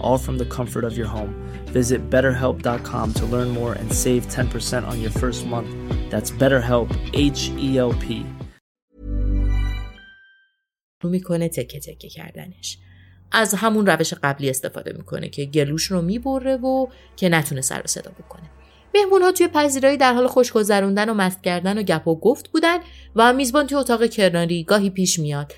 all 0.00 0.18
from 0.18 0.38
the 0.38 0.48
comfort 0.56 0.84
of 0.84 0.96
your 0.98 1.08
home. 1.16 1.32
Visit 1.78 2.00
betterhelp.com 2.10 3.08
to 3.18 3.24
learn 3.34 3.48
more 3.60 3.72
and 3.80 3.88
save 3.92 4.22
10% 4.28 4.86
on 4.90 4.96
your 5.04 5.14
first 5.22 5.46
month. 5.54 5.70
That's 6.12 6.30
BetterHelp, 6.42 6.88
H 7.12 7.42
E 7.66 7.78
L 7.78 7.92
P. 8.04 8.26
می‌کنه 11.04 11.48
تکه 11.48 11.80
تکه 11.80 12.08
کردنش. 12.08 12.78
از 13.32 13.54
همون 13.54 13.86
روش 13.86 14.14
قبلی 14.14 14.50
استفاده 14.50 14.92
می‌کنه 14.92 15.28
که 15.28 15.44
گلوش 15.44 15.84
رو 15.84 16.02
می‌بره 16.02 16.56
و 16.56 16.86
که 17.16 17.28
نتونه 17.28 17.60
سر 17.60 17.82
و 17.84 17.86
صدا 17.86 18.10
بکنه. 18.10 18.50
مهمون 18.94 19.22
ها 19.22 19.32
توی 19.32 19.48
پذیرایی 19.48 19.96
در 19.96 20.14
حال 20.14 20.26
خوش 20.26 20.52
گذروندن 20.52 21.08
و 21.08 21.14
مست 21.14 21.42
کردن 21.42 21.78
و 21.78 21.82
گپ 21.82 22.08
و 22.08 22.20
گفت 22.20 22.48
بودن 22.48 22.78
و 23.16 23.32
میزبان 23.32 23.66
توی 23.66 23.78
اتاق 23.78 24.06
کرناری 24.06 24.64
گاهی 24.64 24.90
پیش 24.90 25.18
میاد 25.18 25.52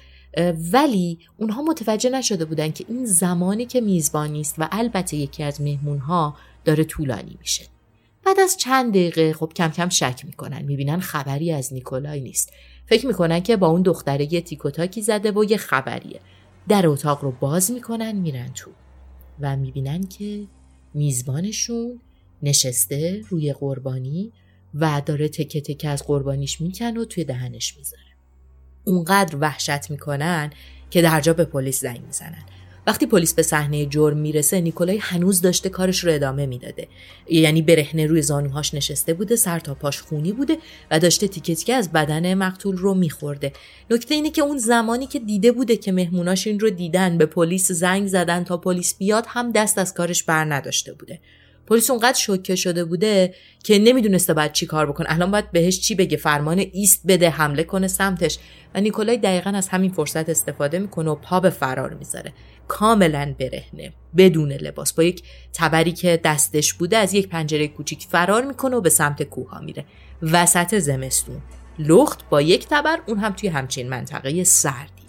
ولی 0.72 1.18
اونها 1.36 1.62
متوجه 1.62 2.10
نشده 2.10 2.44
بودن 2.44 2.70
که 2.70 2.84
این 2.88 3.06
زمانی 3.06 3.66
که 3.66 3.80
میزبان 3.80 4.30
نیست 4.30 4.54
و 4.58 4.68
البته 4.72 5.16
یکی 5.16 5.42
از 5.42 5.60
مهمون 5.60 5.98
ها 5.98 6.36
داره 6.64 6.84
طولانی 6.84 7.36
میشه. 7.40 7.64
بعد 8.24 8.40
از 8.40 8.56
چند 8.56 8.90
دقیقه 8.90 9.32
خب 9.32 9.52
کم 9.56 9.68
کم 9.68 9.88
شک 9.88 10.22
می‌کنن 10.24 10.62
می‌بینن 10.62 11.00
خبری 11.00 11.52
از 11.52 11.72
نیکولای 11.74 12.20
نیست. 12.20 12.52
فکر 12.86 13.06
می‌کنن 13.06 13.40
که 13.40 13.56
با 13.56 13.66
اون 13.66 13.82
دختره 13.82 14.32
یه 14.32 14.40
تیکوتاکی 14.40 15.02
زده 15.02 15.30
و 15.30 15.44
یه 15.44 15.56
خبریه. 15.56 16.20
در 16.68 16.86
اتاق 16.86 17.24
رو 17.24 17.30
باز 17.30 17.70
می‌کنن 17.70 18.12
میرن 18.12 18.48
تو. 18.54 18.70
و 19.40 19.56
می‌بینن 19.56 20.06
که 20.06 20.44
میزبانشون 20.94 22.00
نشسته 22.42 23.22
روی 23.28 23.52
قربانی 23.52 24.32
و 24.74 25.02
داره 25.06 25.28
تکه 25.28 25.60
تکه 25.60 25.88
از 25.88 26.02
قربانیش 26.06 26.60
میکن 26.60 26.96
و 26.96 27.04
توی 27.04 27.24
دهنش 27.24 27.76
می‌ذاره. 27.76 28.15
اونقدر 28.86 29.36
وحشت 29.40 29.90
می‌کنن 29.90 30.50
که 30.90 31.02
در 31.02 31.20
جا 31.20 31.32
به 31.32 31.44
پلیس 31.44 31.80
زنگ 31.80 32.00
می‌زنن. 32.06 32.44
وقتی 32.86 33.06
پلیس 33.06 33.34
به 33.34 33.42
صحنه 33.42 33.86
جرم 33.86 34.16
می‌رسه 34.16 34.60
نیکولای 34.60 34.98
هنوز 34.98 35.40
داشته 35.40 35.68
کارش 35.68 36.04
رو 36.04 36.12
ادامه 36.12 36.46
می‌داده. 36.46 36.88
یعنی 37.28 37.62
برهنه 37.62 38.06
روی 38.06 38.22
زانوهاش 38.22 38.74
نشسته 38.74 39.14
بوده 39.14 39.36
سر 39.36 39.58
تا 39.58 39.74
پاش 39.74 40.00
خونی 40.02 40.32
بوده 40.32 40.58
و 40.90 40.98
داشته 40.98 41.28
تیکه 41.28 41.74
از 41.74 41.92
بدن 41.92 42.34
مقتول 42.34 42.76
رو 42.76 42.94
میخورده. 42.94 43.52
نکته 43.90 44.14
اینه 44.14 44.30
که 44.30 44.42
اون 44.42 44.58
زمانی 44.58 45.06
که 45.06 45.18
دیده 45.18 45.52
بوده 45.52 45.76
که 45.76 45.92
مهموناش 45.92 46.46
این 46.46 46.60
رو 46.60 46.70
دیدن 46.70 47.18
به 47.18 47.26
پلیس 47.26 47.72
زنگ 47.72 48.06
زدن 48.06 48.44
تا 48.44 48.56
پلیس 48.56 48.98
بیاد 48.98 49.24
هم 49.28 49.52
دست 49.52 49.78
از 49.78 49.94
کارش 49.94 50.22
بر 50.22 50.54
نداشته 50.54 50.92
بوده. 50.92 51.20
پلیس 51.66 51.90
اونقدر 51.90 52.18
شوکه 52.18 52.56
شده 52.56 52.84
بوده 52.84 53.34
که 53.64 53.78
نمی‌دونسته 53.78 54.34
باید 54.34 54.52
چی 54.52 54.66
کار 54.66 54.86
بکنه. 54.86 55.06
الان 55.08 55.30
باید 55.30 55.52
بهش 55.52 55.80
چی 55.80 55.94
بگه؟ 55.94 56.16
فرمان 56.16 56.58
ایست 56.58 57.02
بده 57.06 57.30
حمله 57.30 57.62
کنه 57.62 57.88
سمتش. 57.88 58.38
و 58.74 58.80
نیکولای 58.80 59.16
دقیقا 59.16 59.50
از 59.50 59.68
همین 59.68 59.90
فرصت 59.90 60.28
استفاده 60.28 60.78
می‌کنه 60.78 61.10
و 61.10 61.14
پا 61.14 61.40
به 61.40 61.50
فرار 61.50 61.94
می‌ذاره. 61.94 62.32
کاملا 62.68 63.34
برهنه 63.38 63.92
بدون 64.16 64.52
لباس. 64.52 64.92
با 64.92 65.02
یک 65.02 65.22
تبری 65.52 65.92
که 65.92 66.20
دستش 66.24 66.74
بوده 66.74 66.96
از 66.96 67.14
یک 67.14 67.28
پنجره 67.28 67.68
کوچیک 67.68 68.06
فرار 68.10 68.44
می‌کنه 68.44 68.76
و 68.76 68.80
به 68.80 68.90
سمت 68.90 69.22
کوه 69.22 69.60
میره. 69.60 69.84
وسط 70.22 70.78
زمستون. 70.78 71.42
لخت 71.78 72.28
با 72.28 72.42
یک 72.42 72.66
تبر 72.68 72.98
اون 73.06 73.18
هم 73.18 73.32
توی 73.32 73.48
همچین 73.48 73.88
منطقه 73.88 74.44
سردی. 74.44 75.02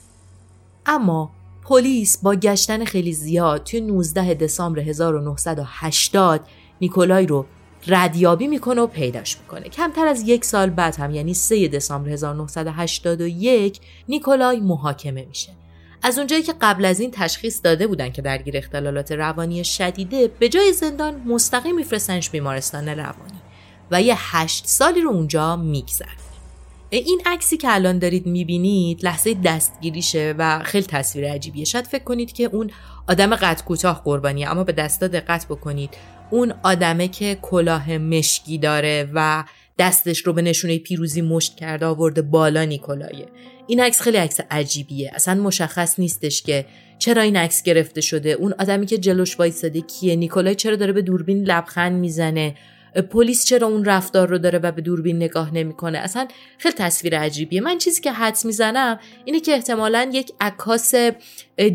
اما 0.86 1.32
پلیس 1.68 2.18
با 2.18 2.36
گشتن 2.36 2.86
خیلی 2.86 3.14
زیاد 3.14 3.64
توی 3.64 3.82
19 3.82 4.34
دسامبر 4.34 4.80
1980 4.80 6.42
نیکولای 6.82 7.26
رو 7.26 7.46
ردیابی 7.88 8.48
می‌کنه 8.48 8.82
و 8.82 8.88
پیداش 8.88 9.38
می‌کنه. 9.38 9.70
کمتر 9.70 10.08
از 10.08 10.22
یک 10.22 10.46
سال 10.46 10.70
بعد 10.70 10.96
هم 10.96 11.12
یعنی 11.12 11.34
3 11.34 11.68
دسامبر 11.68 12.10
1981 12.10 13.80
نیکولای 14.10 14.60
محاکمه 14.60 15.26
میشه. 15.26 15.52
از 16.04 16.18
اونجایی 16.18 16.44
که 16.44 16.54
قبل 16.62 16.86
از 16.86 17.00
این 17.00 17.12
تشخیص 17.12 17.60
داده 17.64 17.88
بودن 17.88 18.10
که 18.10 18.22
درگیر 18.22 18.58
اختلالات 18.58 19.12
روانی 19.12 19.64
شدیده 19.64 20.28
به 20.28 20.50
جای 20.50 20.74
زندان 20.74 21.22
مستقیم 21.26 21.76
میفرستنش 21.76 22.30
بیمارستان 22.30 22.90
روانی 22.90 23.42
و 23.92 24.02
یه 24.02 24.16
هشت 24.18 24.68
سالی 24.68 25.02
رو 25.02 25.10
اونجا 25.10 25.56
میگذره 25.56 26.27
این 26.90 27.22
عکسی 27.26 27.58
که 27.58 27.68
الان 27.72 28.00
دارید 28.00 28.26
می‌بینید 28.26 29.06
لحظه 29.06 29.36
دستگیریشه 29.44 30.36
و 30.38 30.60
خیلی 30.64 30.86
تصویر 30.86 31.32
عجیبیه. 31.32 31.66
شاید 31.66 31.88
فکر 31.88 32.04
کنید 32.04 32.32
که 32.32 32.44
اون 32.44 32.72
آدم 33.08 33.36
قد 33.36 33.62
کوتاه 33.64 34.02
قربانیه 34.06 34.50
اما 34.50 34.64
به 34.64 34.72
دستا 34.72 35.08
دقت 35.08 35.46
بکنید. 35.46 35.90
اون 36.32 36.54
آدمه 36.64 37.08
که 37.08 37.38
کلاه 37.42 37.98
مشکی 37.98 38.58
داره 38.58 39.10
و 39.14 39.44
دستش 39.80 40.20
رو 40.20 40.34
به 40.34 40.42
نشونه 40.42 40.78
پیروزی 40.78 41.22
مشت 41.22 41.56
کرده 41.56 41.86
آورده 41.86 42.22
بالا 42.22 42.64
نیکولایه. 42.64 43.26
این 43.68 43.82
عکس 43.82 44.02
خیلی 44.02 44.18
عکس 44.18 44.40
عجیبیه. 44.52 45.12
اصلا 45.14 45.42
مشخص 45.42 46.00
نیستش 46.00 46.42
که 46.42 46.66
چرا 47.00 47.22
این 47.22 47.36
عکس 47.36 47.64
گرفته 47.64 48.02
شده. 48.02 48.30
اون 48.30 48.54
آدمی 48.60 48.86
که 48.86 48.98
جلوش 48.98 49.40
وایساده 49.40 49.82
کیه؟ 49.82 50.16
نیکولای 50.16 50.56
چرا 50.56 50.76
داره 50.76 50.94
به 50.94 51.02
دوربین 51.02 51.44
لبخند 51.44 52.00
می‌زنه؟ 52.00 52.56
پلیس 53.10 53.46
چرا 53.46 53.68
اون 53.68 53.86
رفتار 53.86 54.28
رو 54.28 54.38
داره 54.38 54.60
و 54.60 54.72
به 54.72 54.82
دوربین 54.82 55.16
نگاه 55.16 55.54
نمی‌کنه؟ 55.54 55.98
اصلا 55.98 56.28
خیلی 56.58 56.76
تصویر 56.78 57.20
عجیبیه. 57.20 57.62
من 57.62 57.78
چیزی 57.78 58.02
که 58.02 58.12
حدس 58.12 58.46
می‌زنم 58.46 59.00
اینه 59.26 59.40
که 59.40 59.54
احتمالا 59.54 60.10
یک 60.14 60.32
عکاس 60.42 60.94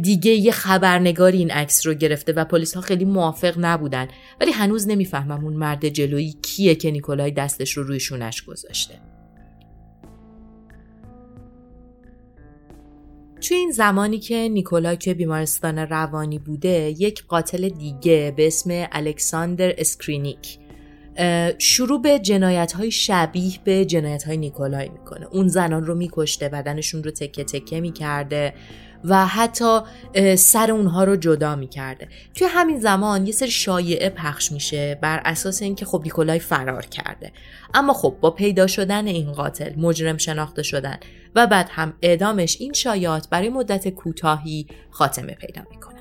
دیگه 0.02 0.31
یه 0.31 0.52
خبرنگاری 0.52 1.38
این 1.38 1.50
عکس 1.50 1.87
رو 1.87 1.95
گرفته 1.95 2.33
و 2.33 2.45
پلیس 2.45 2.75
ها 2.75 2.81
خیلی 2.81 3.04
موافق 3.04 3.54
نبودن. 3.59 4.09
ولی 4.40 4.50
هنوز 4.52 4.88
نمی‌فهمم 4.88 5.45
اون 5.45 5.54
مرد 5.54 5.88
جلویی 5.88 6.37
کیه 6.42 6.75
که 6.75 6.90
نیکولای 6.90 7.31
دستش 7.31 7.73
رو 7.73 7.83
روی 7.83 8.00
شونش 8.00 8.42
گذاشته. 8.42 8.95
توی 13.40 13.57
این 13.57 13.71
زمانی 13.71 14.19
که 14.19 14.49
نیکولای 14.49 14.97
توی 14.97 15.14
بیمارستان 15.14 15.78
روانی 15.78 16.38
بوده 16.38 16.95
یک 16.99 17.25
قاتل 17.26 17.69
دیگه 17.69 18.35
به 18.37 18.47
اسم 18.47 18.87
الکساندر 18.92 19.75
اسکرینیک 19.78 20.59
شروع 21.59 22.02
به 22.02 22.19
جنایت 22.19 22.73
های 22.73 22.90
شبیه 22.90 23.52
به 23.64 23.85
جنایت 23.85 24.23
های 24.23 24.37
نیکولای 24.37 24.88
می‌کنه. 24.88 25.26
اون 25.31 25.49
زنان 25.49 25.87
رو 25.87 25.95
میکشته 25.95 26.49
بدنشون 26.49 27.04
رو 27.04 27.11
تکه 27.11 27.45
تکه 27.45 27.81
می‌کرده 27.81 28.54
و 29.04 29.26
حتی 29.26 29.81
سر 30.37 30.71
اونها 30.71 31.04
رو 31.04 31.16
جدا 31.16 31.57
می‌کرده. 31.57 32.09
توی 32.35 32.47
همین 32.50 32.81
زمان 32.81 33.26
یه 33.26 33.33
سری 33.33 33.50
شایعه 33.50 34.09
پخش 34.09 34.52
میشه 34.52 34.99
بر 35.02 35.23
اساس 35.25 35.62
اینکه 35.62 35.85
خب 35.85 36.00
نیکولای 36.04 36.38
فرار 36.38 36.87
کرده. 36.87 37.33
اما 37.75 37.92
خب 37.92 38.16
با 38.21 38.31
پیدا 38.31 38.66
شدن 38.66 39.07
این 39.07 39.33
قاتل 39.33 39.73
مجرم 39.76 40.16
شناخته 40.16 40.62
شدن 40.62 40.99
و 41.35 41.47
بعد 41.47 41.69
هم 41.71 41.95
اعدامش 42.02 42.57
این 42.61 42.73
شایعات 42.73 43.28
برای 43.28 43.49
مدت 43.49 43.88
کوتاهی 43.88 44.66
خاتمه 44.90 45.33
پیدا 45.35 45.62
می‌کنه. 45.71 45.92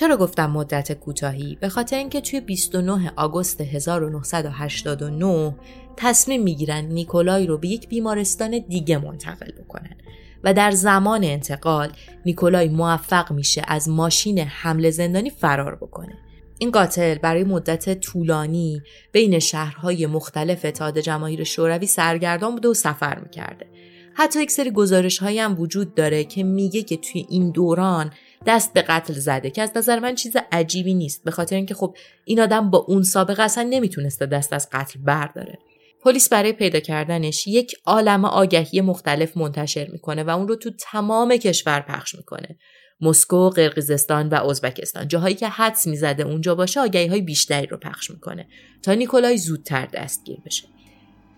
چرا 0.00 0.16
گفتم 0.16 0.50
مدت 0.50 0.92
کوتاهی؟ 0.92 1.58
به 1.60 1.68
خاطر 1.68 1.96
اینکه 1.96 2.20
توی 2.20 2.40
29 2.40 3.12
آگوست 3.16 3.60
1989 3.60 5.54
تصمیم 5.96 6.42
می‌گیرن 6.42 6.84
نیکولای 6.84 7.46
رو 7.46 7.58
به 7.58 7.68
یک 7.68 7.88
بیمارستان 7.88 8.58
دیگه 8.68 8.98
منتقل 8.98 9.52
بکنن 9.52 9.96
و 10.44 10.54
در 10.54 10.70
زمان 10.70 11.24
انتقال 11.24 11.92
نیکولای 12.26 12.68
موفق 12.68 13.32
میشه 13.32 13.62
از 13.66 13.88
ماشین 13.88 14.38
حمل 14.38 14.90
زندانی 14.90 15.30
فرار 15.30 15.76
بکنه. 15.76 16.18
این 16.58 16.70
قاتل 16.70 17.14
برای 17.14 17.44
مدت 17.44 18.00
طولانی 18.00 18.82
بین 19.12 19.38
شهرهای 19.38 20.06
مختلف 20.06 20.64
اتحاد 20.64 20.98
جماهیر 20.98 21.44
شوروی 21.44 21.86
سرگردان 21.86 22.54
بوده 22.54 22.68
و 22.68 22.74
سفر 22.74 23.18
می‌کرده. 23.18 23.66
حتی 24.14 24.42
یک 24.42 24.50
سری 24.50 24.70
گزارش 24.70 25.22
هم 25.22 25.60
وجود 25.60 25.94
داره 25.94 26.24
که 26.24 26.44
میگه 26.44 26.82
که 26.82 26.96
توی 26.96 27.26
این 27.28 27.50
دوران 27.50 28.12
دست 28.46 28.72
به 28.72 28.82
قتل 28.82 29.12
زده 29.12 29.50
که 29.50 29.62
از 29.62 29.72
نظر 29.76 29.98
من 29.98 30.14
چیز 30.14 30.36
عجیبی 30.52 30.94
نیست. 30.94 31.24
به 31.24 31.30
خاطر 31.30 31.56
اینکه 31.56 31.74
خب 31.74 31.96
این 32.24 32.40
آدم 32.40 32.70
با 32.70 32.78
اون 32.78 33.02
سابقه 33.02 33.42
اصلا 33.42 33.68
نمی‌تونسته 33.70 34.26
دست 34.26 34.52
از 34.52 34.68
قتل 34.72 35.00
برداره. 35.00 35.58
پلیس 36.02 36.28
برای 36.28 36.52
پیدا 36.52 36.80
کردنش 36.80 37.46
یک 37.46 37.74
عالم 37.86 38.24
آگهی 38.24 38.80
مختلف 38.80 39.36
منتشر 39.36 39.88
می‌کنه 39.92 40.22
و 40.22 40.30
اون 40.30 40.48
رو 40.48 40.56
تو 40.56 40.70
تمام 40.70 41.36
کشور 41.36 41.80
پخش 41.80 42.14
می‌کنه. 42.14 42.58
مسکو، 43.00 43.50
قرقیزستان 43.50 44.28
و 44.28 44.34
ازبکستان. 44.34 45.08
جاهایی 45.08 45.34
که 45.34 45.48
حدس 45.48 45.86
می‌زده 45.86 46.22
اونجا 46.22 46.54
باشه 46.54 46.80
آگهی 46.80 47.06
های 47.06 47.20
بیشتری 47.20 47.66
رو 47.66 47.76
پخش 47.76 48.10
می‌کنه 48.10 48.48
تا 48.82 48.94
نیکولای 48.94 49.38
زودتر 49.38 49.86
دستگیر 49.86 50.38
بشه. 50.46 50.68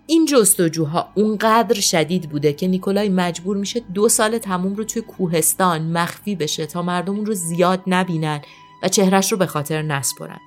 این 0.07 0.25
جستجوها 0.25 1.09
اونقدر 1.15 1.79
شدید 1.79 2.29
بوده 2.29 2.53
که 2.53 2.67
نیکولای 2.67 3.09
مجبور 3.09 3.57
میشه 3.57 3.79
دو 3.79 4.09
سال 4.09 4.37
تموم 4.37 4.75
رو 4.75 4.83
توی 4.83 5.01
کوهستان 5.01 5.81
مخفی 5.81 6.35
بشه 6.35 6.65
تا 6.65 6.81
مردم 6.81 7.15
اون 7.15 7.25
رو 7.25 7.33
زیاد 7.33 7.83
نبینن 7.87 8.41
و 8.83 8.87
چهرش 8.87 9.31
رو 9.31 9.37
به 9.37 9.45
خاطر 9.45 9.81
نسپرن. 9.81 10.39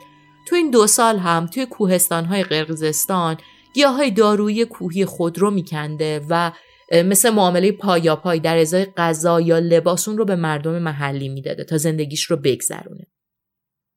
تو 0.47 0.57
این 0.57 0.71
دو 0.71 0.87
سال 0.87 1.19
هم 1.19 1.47
توی 1.47 1.67
کوهستانهای 1.67 2.43
قرقیزستان 2.43 3.37
گیاهای 3.75 4.11
دارویی 4.11 4.65
کوهی 4.65 5.05
خود 5.05 5.39
رو 5.39 5.51
میکنده 5.51 6.27
و 6.29 6.53
مثل 6.93 7.31
معامله 7.31 7.73
پای 7.73 8.41
در 8.41 8.59
ازای 8.59 8.85
غذا 8.85 9.41
یا 9.41 9.59
لباسون 9.59 10.19
رو 10.19 10.25
به 10.25 10.37
مردم 10.37 10.79
محلی 10.79 11.29
می‌داده 11.29 11.65
تا 11.65 11.77
زندگیش 11.77 12.25
رو 12.25 12.37
بگذرونه. 12.37 13.07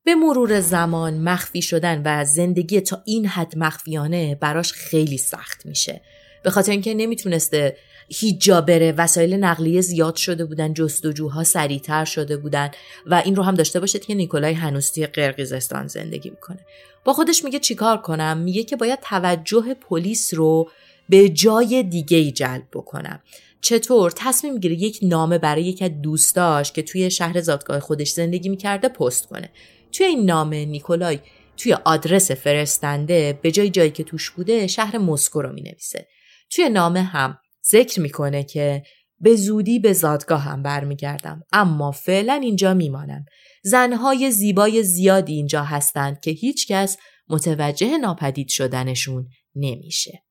به 0.03 0.15
مرور 0.15 0.59
زمان 0.59 1.13
مخفی 1.13 1.61
شدن 1.61 2.01
و 2.05 2.25
زندگی 2.25 2.81
تا 2.81 3.01
این 3.05 3.25
حد 3.25 3.57
مخفیانه 3.57 4.35
براش 4.35 4.73
خیلی 4.73 5.17
سخت 5.17 5.65
میشه. 5.65 6.01
به 6.43 6.49
خاطر 6.49 6.71
اینکه 6.71 6.93
نمی‌تونسته 6.93 7.77
هیچ 8.09 8.41
جا 8.41 8.61
بره 8.61 8.91
وسایل 8.91 9.33
نقلیه 9.33 9.81
زیاد 9.81 10.15
شده 10.15 10.45
بودن 10.45 10.73
جستجوها 10.73 11.43
سریعتر 11.43 12.05
شده 12.05 12.37
بودن 12.37 12.71
و 13.05 13.21
این 13.25 13.35
رو 13.35 13.43
هم 13.43 13.55
داشته 13.55 13.79
باشید 13.79 14.05
که 14.05 14.15
نیکولای 14.15 14.53
هنوز 14.53 14.91
توی 14.91 15.07
قرقیزستان 15.07 15.87
زندگی 15.87 16.29
می‌کنه. 16.29 16.59
با 17.03 17.13
خودش 17.13 17.43
میگه 17.43 17.59
چیکار 17.59 18.01
کنم؟ 18.01 18.37
میگه 18.37 18.63
که 18.63 18.75
باید 18.75 18.99
توجه 18.99 19.73
پلیس 19.73 20.33
رو 20.33 20.69
به 21.09 21.29
جای 21.29 21.83
دیگه 21.83 22.17
ای 22.17 22.31
جلب 22.31 22.67
بکنم. 22.73 23.19
چطور؟ 23.61 24.11
تصمیم 24.15 24.53
می‌گیره 24.53 24.75
یک 24.75 24.99
نامه 25.01 25.37
برای 25.37 25.63
یک 25.63 25.81
از 25.81 25.91
دوستاش 26.01 26.71
که 26.71 26.81
توی 26.81 27.11
شهر 27.11 27.41
زادگاه 27.41 27.79
خودش 27.79 28.11
زندگی 28.11 28.49
می‌کرده 28.49 28.89
پست 28.89 29.27
کنه. 29.27 29.49
توی 29.91 30.05
این 30.05 30.25
نامه 30.25 30.65
نیکولای 30.65 31.19
توی 31.57 31.73
آدرس 31.73 32.31
فرستنده 32.31 33.39
به 33.41 33.51
جای 33.51 33.69
جایی 33.69 33.91
که 33.91 34.03
توش 34.03 34.29
بوده 34.29 34.67
شهر 34.67 34.97
مسکو 34.97 35.41
رو 35.41 35.53
می 35.53 35.61
نویسه. 35.61 36.07
توی 36.49 36.69
نامه 36.69 37.01
هم 37.01 37.37
ذکر 37.71 37.99
می‌کنه 38.01 38.43
که 38.43 38.83
به 39.19 39.35
زودی 39.35 39.79
به 39.79 39.93
زادگاه 39.93 40.41
هم 40.41 40.63
برمیگردم 40.63 41.43
اما 41.51 41.91
فعلا 41.91 42.33
اینجا 42.33 42.73
میمانم. 42.73 43.25
زنهای 43.63 44.31
زیبای 44.31 44.83
زیادی 44.83 45.33
اینجا 45.33 45.63
هستند 45.63 46.19
که 46.19 46.31
هیچکس 46.31 46.97
متوجه 47.29 47.97
ناپدید 47.97 48.49
شدنشون 48.49 49.27
نمیشه. 49.55 50.23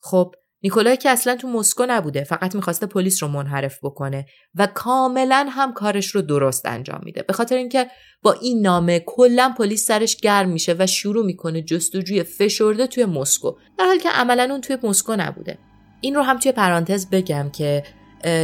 خب 0.00 0.34
نیکولای 0.64 0.96
که 0.96 1.10
اصلا 1.10 1.36
تو 1.36 1.48
مسکو 1.48 1.86
نبوده 1.88 2.24
فقط 2.24 2.54
می‌خواسته 2.54 2.86
پلیس 2.86 3.22
رو 3.22 3.28
منحرف 3.28 3.78
بکنه 3.82 4.26
و 4.54 4.66
کاملا 4.66 5.46
هم 5.50 5.72
کارش 5.72 6.06
رو 6.06 6.22
درست 6.22 6.66
انجام 6.66 7.00
میده. 7.04 7.22
به 7.22 7.32
خاطر 7.32 7.56
اینکه 7.56 7.86
با 8.22 8.32
این 8.32 8.62
نامه 8.62 9.02
کلا 9.06 9.54
پلیس 9.58 9.86
سرش 9.86 10.16
گرم 10.16 10.48
میشه 10.48 10.76
و 10.78 10.86
شروع 10.86 11.26
می‌کنه 11.26 11.62
جستجوی 11.62 12.22
فشرده 12.22 12.86
توی 12.86 13.04
مسکو. 13.04 13.52
در 13.78 13.86
حالی 13.86 14.00
که 14.00 14.10
عملا 14.10 14.48
اون 14.50 14.60
توی 14.60 14.78
مسکو 14.82 15.16
نبوده. 15.16 15.58
این 16.00 16.14
رو 16.14 16.22
هم 16.22 16.38
توی 16.38 16.52
پرانتز 16.52 17.10
بگم 17.10 17.50
که 17.50 17.82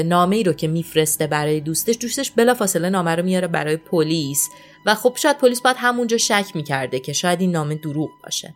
نامه 0.04 0.36
ای 0.36 0.42
رو 0.42 0.52
که 0.52 0.68
میفرسته 0.68 1.26
برای 1.26 1.60
دوستش 1.60 1.98
دوستش 2.00 2.30
بلافاصله 2.30 2.90
نامه 2.90 3.14
رو 3.14 3.22
میاره 3.22 3.48
برای 3.48 3.76
پلیس. 3.76 4.48
و 4.86 4.94
خب 4.94 5.16
شاید 5.16 5.38
پلیس 5.38 5.62
باید 5.62 5.76
همونجا 5.78 6.16
شک 6.16 6.46
می‌کرده 6.54 7.00
که 7.00 7.12
شاید 7.12 7.40
این 7.40 7.50
نامه 7.50 7.74
دروغ 7.74 8.10
باشه. 8.24 8.54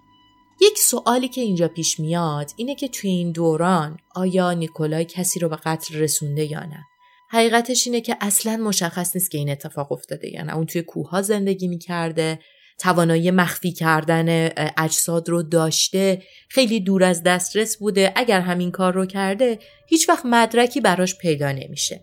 یک 0.60 0.78
سوالی 0.78 1.28
که 1.28 1.40
اینجا 1.40 1.68
پیش 1.68 2.00
میاد 2.00 2.50
اینه 2.56 2.74
که 2.74 2.88
توی 2.88 3.10
این 3.10 3.32
دوران 3.32 3.98
آیا 4.14 4.52
نیکولای 4.52 5.04
کسی 5.04 5.40
رو 5.40 5.48
به 5.48 5.56
قتل 5.56 5.98
رسونده 5.98 6.44
یا 6.44 6.60
نه؟ 6.60 6.84
حقیقتش 7.30 7.86
اینه 7.86 8.00
که 8.00 8.16
اصلا 8.20 8.56
مشخص 8.56 9.16
نیست 9.16 9.30
که 9.30 9.38
این 9.38 9.50
اتفاق 9.50 9.92
افتاده 9.92 10.34
یا 10.34 10.42
نه. 10.42 10.56
اون 10.56 10.66
توی 10.66 10.82
کوه 10.82 11.22
زندگی 11.22 11.68
می‌کرده 11.68 12.38
توانایی 12.78 13.30
مخفی 13.30 13.72
کردن 13.72 14.50
اجساد 14.76 15.28
رو 15.28 15.42
داشته 15.42 16.22
خیلی 16.48 16.80
دور 16.80 17.04
از 17.04 17.22
دسترس 17.22 17.76
بوده. 17.76 18.12
اگر 18.16 18.40
همین 18.40 18.70
کار 18.70 18.92
رو 18.94 19.06
کرده 19.06 19.58
هیچ 19.86 20.08
وقت 20.08 20.26
مدرکی 20.26 20.80
براش 20.80 21.18
پیدا 21.18 21.52
نمیشه. 21.52 22.00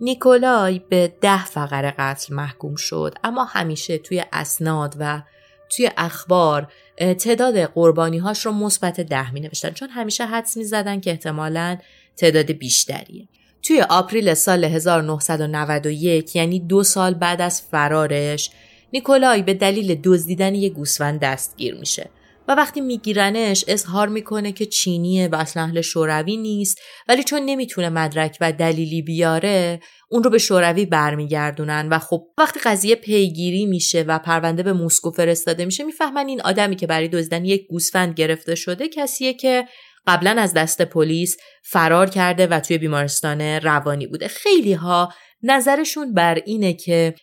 نیکولای 0.00 0.78
به 0.78 1.12
ده 1.20 1.44
فقر 1.44 1.90
قتل 1.98 2.34
محکوم 2.34 2.74
شد 2.74 3.14
اما 3.24 3.44
همیشه 3.44 3.98
توی 3.98 4.24
اسناد 4.32 4.96
و 4.98 5.22
توی 5.70 5.90
اخبار 5.96 6.72
تعداد 7.18 7.58
قربانی 7.58 8.18
هاش 8.18 8.46
رو 8.46 8.52
مثبت 8.52 9.00
ده 9.00 9.32
می 9.32 9.40
نوشتن 9.40 9.70
چون 9.70 9.88
همیشه 9.88 10.26
حدس 10.26 10.56
می 10.56 10.64
زدن 10.64 11.00
که 11.00 11.10
احتمالا 11.10 11.78
تعداد 12.16 12.52
بیشتریه. 12.52 13.28
توی 13.62 13.80
آپریل 13.80 14.34
سال 14.34 14.64
1991 14.64 16.36
یعنی 16.36 16.60
دو 16.60 16.82
سال 16.82 17.14
بعد 17.14 17.40
از 17.40 17.62
فرارش 17.62 18.50
نیکولای 18.92 19.42
به 19.42 19.54
دلیل 19.54 20.00
دزدیدن 20.04 20.54
یک 20.54 20.72
گوسفند 20.72 21.20
دستگیر 21.20 21.74
میشه. 21.74 22.10
و 22.48 22.52
وقتی 22.54 22.80
میگیرنش 22.80 23.64
اظهار 23.68 24.08
می‌کنه 24.08 24.52
که 24.52 24.66
چینیه 24.66 25.28
و 25.28 25.36
اصلا 25.36 25.62
اهل 25.62 25.80
شوروی 25.80 26.36
نیست 26.36 26.78
ولی 27.08 27.24
چون 27.24 27.42
نمی‌تونه 27.42 27.88
مدرک 27.88 28.38
و 28.40 28.52
دلیلی 28.52 29.02
بیاره 29.02 29.80
اون 30.10 30.22
رو 30.22 30.30
به 30.30 30.38
شوروی 30.38 30.86
برمیگردونن 30.86 31.88
و 31.88 31.98
خب 31.98 32.22
وقتی 32.38 32.60
قضیه 32.60 32.94
پیگیری 32.94 33.66
میشه 33.66 34.02
و 34.02 34.18
پرونده 34.18 34.62
به 34.62 34.72
مسکو 34.72 35.10
فرستاده 35.10 35.64
میشه 35.64 35.84
می‌فهمن 35.84 36.28
این 36.28 36.40
آدمی 36.40 36.76
که 36.76 36.86
برای 36.86 37.08
دزدن 37.08 37.44
یک 37.44 37.66
گوسفند 37.66 38.14
گرفته 38.14 38.54
شده 38.54 38.88
کسیه 38.88 39.34
که 39.34 39.66
قبلا 40.06 40.30
از 40.38 40.54
دست 40.54 40.82
پلیس 40.82 41.36
فرار 41.62 42.10
کرده 42.10 42.46
و 42.46 42.60
توی 42.60 42.78
بیمارستان 42.78 43.40
روانی 43.40 44.06
بوده. 44.06 44.28
خیلی 44.28 44.72
ها 44.72 45.12
نظرشون 45.42 46.14
بر 46.14 46.34
اینه 46.46 46.72
که 46.72 47.14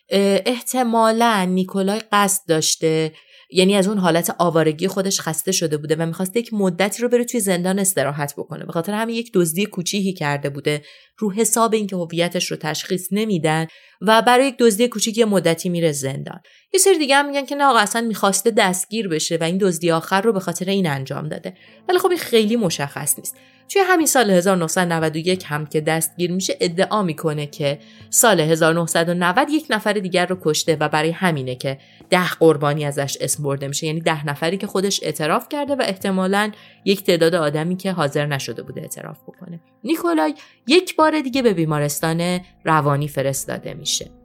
احتمالا 0.46 1.44
نیکولای 1.44 2.00
قصد 2.12 2.40
داشته 2.48 3.12
یعنی 3.50 3.74
از 3.74 3.88
اون 3.88 3.98
حالت 3.98 4.34
آوارگی 4.38 4.88
خودش 4.88 5.20
خسته 5.20 5.52
شده 5.52 5.76
بوده 5.76 5.96
و 5.96 6.06
می‌خواست 6.06 6.36
یک 6.36 6.52
مدتی 6.52 7.02
رو 7.02 7.08
بره 7.08 7.24
توی 7.24 7.40
زندان 7.40 7.78
استراحت 7.78 8.34
بکنه. 8.36 8.66
به 8.66 8.72
خاطر 8.72 8.92
همین 8.92 9.16
یک 9.16 9.30
دزدی 9.34 9.66
کوچیکی 9.66 10.12
کرده 10.12 10.50
بوده 10.50 10.82
رو 11.18 11.32
حساب 11.32 11.74
اینکه 11.74 11.96
هویتش 11.96 12.50
رو 12.50 12.56
تشخیص 12.56 13.08
نمیدن 13.12 13.66
و 14.00 14.22
برای 14.22 14.48
یک 14.48 14.54
دزدی 14.58 14.88
کوچیک 14.88 15.18
یه 15.18 15.24
مدتی 15.24 15.68
میره 15.68 15.92
زندان. 15.92 16.40
یه 16.72 16.80
سری 16.80 16.98
دیگه 16.98 17.16
هم 17.16 17.26
میگن 17.26 17.44
که 17.44 17.54
نه 17.54 17.64
آقا 17.64 17.78
اصلا 17.78 18.00
می‌خواسته 18.00 18.50
دستگیر 18.50 19.08
بشه 19.08 19.38
و 19.40 19.44
این 19.44 19.58
دزدی 19.58 19.90
آخر 19.90 20.20
رو 20.20 20.32
به 20.32 20.40
خاطر 20.40 20.70
این 20.70 20.86
انجام 20.86 21.28
داده. 21.28 21.54
ولی 21.88 21.98
خب 21.98 22.08
این 22.08 22.18
خیلی 22.18 22.56
مشخص 22.56 23.18
نیست. 23.18 23.36
توی 23.68 23.82
همین 23.84 24.06
سال 24.06 24.30
1991 24.30 25.44
هم 25.46 25.66
که 25.66 25.80
دستگیر 25.80 26.32
میشه 26.32 26.56
ادعا 26.60 27.02
می‌کنه 27.02 27.46
که 27.46 27.78
سال 28.10 28.40
1990 28.40 29.50
یک 29.50 29.66
نفر 29.70 29.92
دیگر 29.92 30.26
رو 30.26 30.38
کشته 30.42 30.76
و 30.80 30.88
برای 30.88 31.10
همینه 31.10 31.54
که 31.54 31.78
ده 32.10 32.30
قربانی 32.30 32.84
ازش 32.84 33.18
اسم 33.20 33.42
برده 33.42 33.68
میشه. 33.68 33.86
یعنی 33.86 34.00
ده 34.00 34.26
نفری 34.26 34.56
که 34.56 34.66
خودش 34.66 35.00
اعتراف 35.02 35.48
کرده 35.48 35.74
و 35.74 35.82
احتمالا 35.82 36.52
یک 36.84 37.04
تعداد 37.04 37.34
آدمی 37.34 37.76
که 37.76 37.92
حاضر 37.92 38.26
نشده 38.26 38.62
بوده 38.62 38.80
اعتراف 38.80 39.18
بکنه. 39.22 39.60
نیکولای 39.84 40.34
یک 40.66 40.96
بار 40.96 41.20
دیگه 41.20 41.42
به 41.42 41.52
بیمارستان 41.52 42.40
روانی 42.64 43.08
فرستاده 43.08 43.74
میشه. 43.74 44.17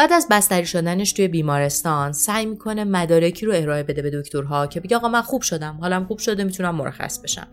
بعد 0.00 0.12
از 0.12 0.26
بستری 0.30 0.66
شدنش 0.66 1.12
توی 1.12 1.28
بیمارستان 1.28 2.12
سعی 2.12 2.46
می‌کنه 2.46 2.84
مدارکی 2.84 3.46
رو 3.46 3.52
ارائه 3.56 3.82
بده 3.82 4.02
به 4.02 4.10
دکترها 4.10 4.66
که 4.66 4.80
بگه 4.80 4.96
آقا 4.96 5.08
من 5.08 5.22
خوب 5.22 5.42
شدم 5.42 5.78
حالم 5.80 6.04
خوب 6.04 6.18
شده 6.18 6.44
می‌تونم 6.44 6.74
مرخص 6.74 7.18
بشم. 7.18 7.46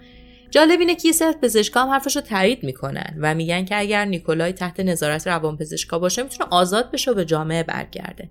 جالب 0.52 0.80
اینه 0.80 0.96
که 0.96 1.08
یه 1.08 1.12
سری 1.12 1.34
پزشکا 1.42 1.82
هم 1.82 1.90
حرفش 1.90 2.16
رو 2.16 2.22
تایید 2.22 2.64
می‌کنن 2.64 3.16
و 3.18 3.36
میگن 3.36 3.66
که 3.66 3.80
اگر 3.80 4.06
نیکولای 4.06 4.54
تحت 4.54 4.80
نظارت 4.80 5.28
روانپزشکا 5.28 6.00
باشه 6.00 6.24
می‌تونه 6.24 6.50
آزاد 6.52 6.92
بشه 6.92 7.12
و 7.12 7.14
به 7.14 7.26
جامعه 7.26 7.64
برگرده. 7.64 8.30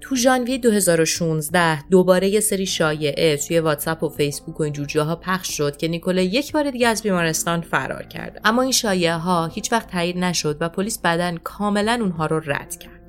تو 0.00 0.16
ژانویه 0.16 0.58
2016 0.58 1.88
دوباره 1.88 2.28
یه 2.28 2.40
سری 2.40 2.66
شایعه 2.66 3.36
توی 3.36 3.60
واتساپ 3.60 4.02
و 4.02 4.08
فیسبوک 4.08 4.60
و 4.60 4.62
اینجور 4.62 4.86
جاها 4.86 5.16
پخش 5.16 5.56
شد 5.56 5.76
که 5.76 5.88
نیکولا 5.88 6.22
یک 6.22 6.52
بار 6.52 6.70
دیگه 6.70 6.88
از 6.88 7.02
بیمارستان 7.02 7.60
فرار 7.60 8.02
کرده. 8.02 8.40
اما 8.44 8.62
این 8.62 8.72
شایعه 8.72 9.14
ها 9.14 9.46
هیچ 9.46 9.72
وقت 9.72 9.90
تایید 9.90 10.18
نشد 10.18 10.56
و 10.60 10.68
پلیس 10.68 10.98
بعدا 10.98 11.38
کاملا 11.44 11.98
اونها 12.00 12.26
رو 12.26 12.40
رد 12.46 12.78
کرد. 12.78 12.99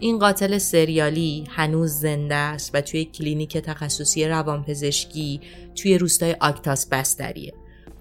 این 0.00 0.18
قاتل 0.18 0.58
سریالی 0.58 1.44
هنوز 1.50 1.90
زنده 1.90 2.34
است 2.34 2.70
و 2.74 2.80
توی 2.80 3.04
کلینیک 3.04 3.58
تخصصی 3.58 4.28
روانپزشکی 4.28 5.40
توی 5.74 5.98
روستای 5.98 6.36
آکتاس 6.40 6.86
بستریه. 6.86 7.52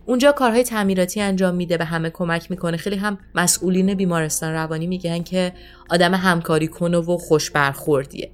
اونجا 0.05 0.31
کارهای 0.31 0.63
تعمیراتی 0.63 1.21
انجام 1.21 1.55
میده 1.55 1.77
به 1.77 1.85
همه 1.85 2.09
کمک 2.09 2.51
می‌کنه. 2.51 2.77
خیلی 2.77 2.95
هم 2.95 3.17
مسئولین 3.35 3.93
بیمارستان 3.93 4.53
روانی 4.53 4.87
میگن 4.87 5.23
که 5.23 5.53
آدم 5.89 6.13
همکاری 6.13 6.67
کنه 6.67 6.97
و 6.97 7.17
خوش 7.17 7.51
برخوردیه 7.51 8.31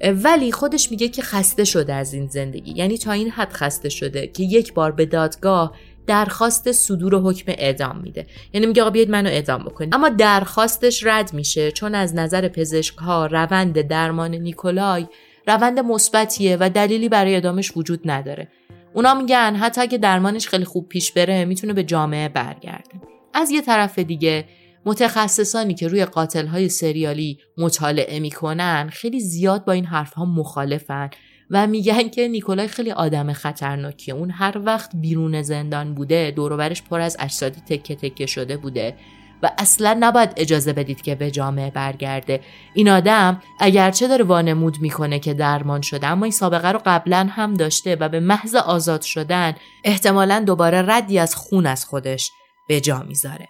ولی 0.00 0.52
خودش 0.52 0.90
میگه 0.90 1.08
که 1.08 1.22
خسته 1.22 1.64
شده 1.64 1.94
از 1.94 2.14
این 2.14 2.26
زندگی. 2.26 2.72
یعنی 2.76 2.98
تا 2.98 3.12
این 3.12 3.30
حد 3.30 3.52
خسته 3.52 3.88
شده 3.88 4.26
که 4.26 4.42
یک 4.42 4.74
بار 4.74 4.92
به 4.92 5.06
دادگاه 5.06 5.72
درخواست 6.06 6.72
صدور 6.72 7.14
حکم 7.14 7.52
اعدام 7.58 8.00
میده. 8.00 8.26
یعنی 8.52 8.66
میگه 8.66 8.82
آقا 8.82 8.90
بیاید 8.90 9.10
منو 9.10 9.28
اعدام 9.28 9.64
بکنید. 9.64 9.94
اما 9.94 10.08
درخواستش 10.08 11.06
رد 11.06 11.32
میشه 11.34 11.72
چون 11.72 11.94
از 11.94 12.14
نظر 12.14 12.48
پزشک 12.48 12.96
ها 12.98 13.26
روند 13.26 13.80
درمان 13.80 14.34
نیکولای 14.34 15.06
روند 15.46 15.80
مثبتیه 15.80 16.56
و 16.60 16.70
دلیلی 16.70 17.08
برای 17.08 17.34
اعدامش 17.34 17.76
وجود 17.76 18.00
نداره. 18.04 18.48
اونا 18.94 19.14
میگن 19.14 19.56
حتی 19.56 19.80
اگه 19.80 19.98
درمانش 19.98 20.48
خیلی 20.48 20.64
خوب 20.64 20.88
پیش 20.88 21.12
بره 21.12 21.44
می‌تونه 21.44 21.72
به 21.72 21.84
جامعه 21.84 22.28
برگرده. 22.28 23.00
از 23.34 23.50
یه 23.50 23.60
طرف 23.60 23.98
دیگه 23.98 24.44
متخصصانی 24.86 25.74
که 25.74 25.88
روی 25.88 26.04
قاتل 26.04 26.46
های 26.46 26.68
سریالی 26.68 27.38
مطالعه 27.58 28.20
می‌کنن 28.20 28.90
خیلی 28.92 29.20
زیاد 29.20 29.64
با 29.64 29.72
این 29.72 29.84
حرف 29.84 30.12
ها 30.12 30.24
مخالفن. 30.24 31.10
و 31.50 31.66
میگن 31.66 32.08
که 32.08 32.28
نیکولای 32.28 32.68
خیلی 32.68 32.92
آدم 32.92 33.32
خطرناکیه. 33.32 34.14
اون 34.14 34.30
هر 34.30 34.58
وقت 34.64 34.90
بیرون 34.94 35.42
زندان 35.42 35.94
بوده 35.94 36.30
دوروبرش 36.30 36.82
پر 36.82 37.00
از 37.00 37.16
اجسادی 37.20 37.60
تکه 37.60 37.94
تکه 37.94 38.26
شده 38.26 38.56
بوده 38.56 38.96
و 39.42 39.50
اصلا 39.58 39.96
نباید 40.00 40.32
اجازه 40.36 40.72
بدید 40.72 41.02
که 41.02 41.14
به 41.14 41.30
جامعه 41.30 41.70
برگرده. 41.70 42.40
این 42.74 42.88
آدم 42.88 43.42
اگرچه 43.60 44.08
داره 44.08 44.24
وانمود 44.24 44.76
می‌کنه 44.80 45.18
که 45.18 45.34
درمان 45.34 45.80
شده 45.80 46.06
اما 46.06 46.24
این 46.24 46.32
سابقه 46.32 46.72
رو 46.72 46.80
قبلا 46.86 47.28
هم 47.30 47.54
داشته 47.54 47.96
و 47.96 48.08
به 48.08 48.20
محض 48.20 48.54
آزاد 48.54 49.02
شدن 49.02 49.54
احتمالا 49.84 50.40
دوباره 50.40 50.82
ردی 50.82 51.18
از 51.18 51.36
خون 51.36 51.66
از 51.66 51.84
خودش 51.84 52.30
به 52.68 52.80
جا 52.80 53.02
می‌ذاره. 53.02 53.48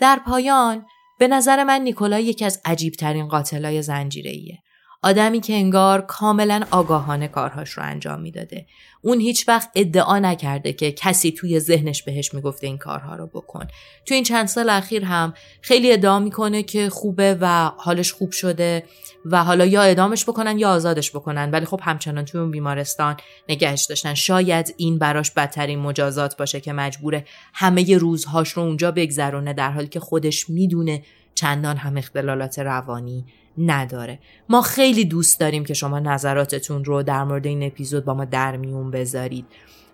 در 0.00 0.20
پایان 0.26 0.86
به 1.18 1.28
نظر 1.28 1.64
من 1.64 1.80
نیکولای 1.80 2.24
یکی 2.24 2.44
از 2.44 2.60
عجیبترین 2.64 3.28
قاتلای 3.28 3.82
زنجیره 3.82 4.63
آدمی 5.04 5.40
که 5.40 5.52
انگار 5.52 6.00
کاملا 6.00 6.62
آگاهانه 6.70 7.28
کارهاش 7.28 7.70
رو 7.70 7.82
انجام 7.82 8.20
می‌داده. 8.20 8.66
اون 9.02 9.20
هیچ 9.20 9.48
وقت 9.48 9.70
ادعا 9.74 10.18
نکرده 10.18 10.72
که 10.72 10.92
کسی 10.92 11.32
توی 11.32 11.60
ذهنش 11.60 12.02
بهش 12.02 12.34
می‌گفته 12.34 12.66
این 12.66 12.78
کارها 12.78 13.16
رو 13.16 13.26
بکن. 13.26 13.66
تو 14.06 14.14
این 14.14 14.24
چند 14.24 14.46
سال 14.46 14.68
اخیر 14.68 15.04
هم 15.04 15.34
خیلی 15.60 15.92
ادعا 15.92 16.18
می‌کنه 16.18 16.62
که 16.62 16.90
خوبه 16.90 17.38
و 17.40 17.70
حالش 17.76 18.12
خوب 18.12 18.30
شده 18.30 18.84
و 19.24 19.44
حالا 19.44 19.66
یا 19.66 19.82
ادامش 19.82 20.24
بکنن 20.24 20.58
یا 20.58 20.70
آزادش 20.70 21.10
بکنن 21.10 21.50
ولی 21.50 21.66
خب 21.66 21.80
همچنان 21.82 22.24
توی 22.24 22.40
اون 22.40 22.50
بیمارستان 22.50 23.16
نگهش 23.48 23.84
داشتن 23.84 24.14
شاید 24.14 24.74
این 24.76 24.98
براش 24.98 25.30
بدترین 25.30 25.78
مجازات 25.78 26.36
باشه 26.36 26.60
که 26.60 26.72
مجبوره 26.72 27.24
همه 27.54 27.98
روزهاش 27.98 28.48
رو 28.52 28.62
اونجا 28.62 28.90
بگذرونه 28.90 29.52
در 29.52 29.70
حالی 29.70 29.88
که 29.88 30.00
خودش 30.00 30.50
می‌دونه 30.50 31.02
چندان 31.34 31.76
هم 31.76 31.96
اختلالات 31.96 32.58
روانی 32.58 33.24
نداره. 33.58 34.18
ما 34.48 34.62
خیلی 34.62 35.04
دوست 35.04 35.40
داریم 35.40 35.64
که 35.64 35.74
شما 35.74 35.98
نظراتتون 35.98 36.84
رو 36.84 37.02
در 37.02 37.24
مورد 37.24 37.46
این 37.46 37.62
اپیزود 37.62 38.04
با 38.04 38.14
ما 38.14 38.24
در 38.24 38.56
میون 38.56 38.90
بذارید. 38.90 39.46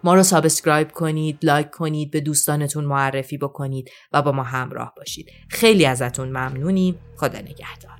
ما 0.04 0.14
رو 0.14 0.22
subscribe 0.22 0.92
کنید 0.92 1.38
لایک 1.42 1.70
کنید 1.70 2.10
به 2.10 2.20
دوستانتون 2.20 2.84
معرفی 2.84 3.38
بکنید 3.38 3.90
و 4.12 4.22
با 4.22 4.32
ما 4.32 4.42
همراه 4.42 4.92
باشید. 4.96 5.30
خیلی 5.48 5.86
ازتون 5.86 6.28
ممنونیم. 6.28 6.98
خدا 7.16 7.38
نگهدار. 7.38 7.99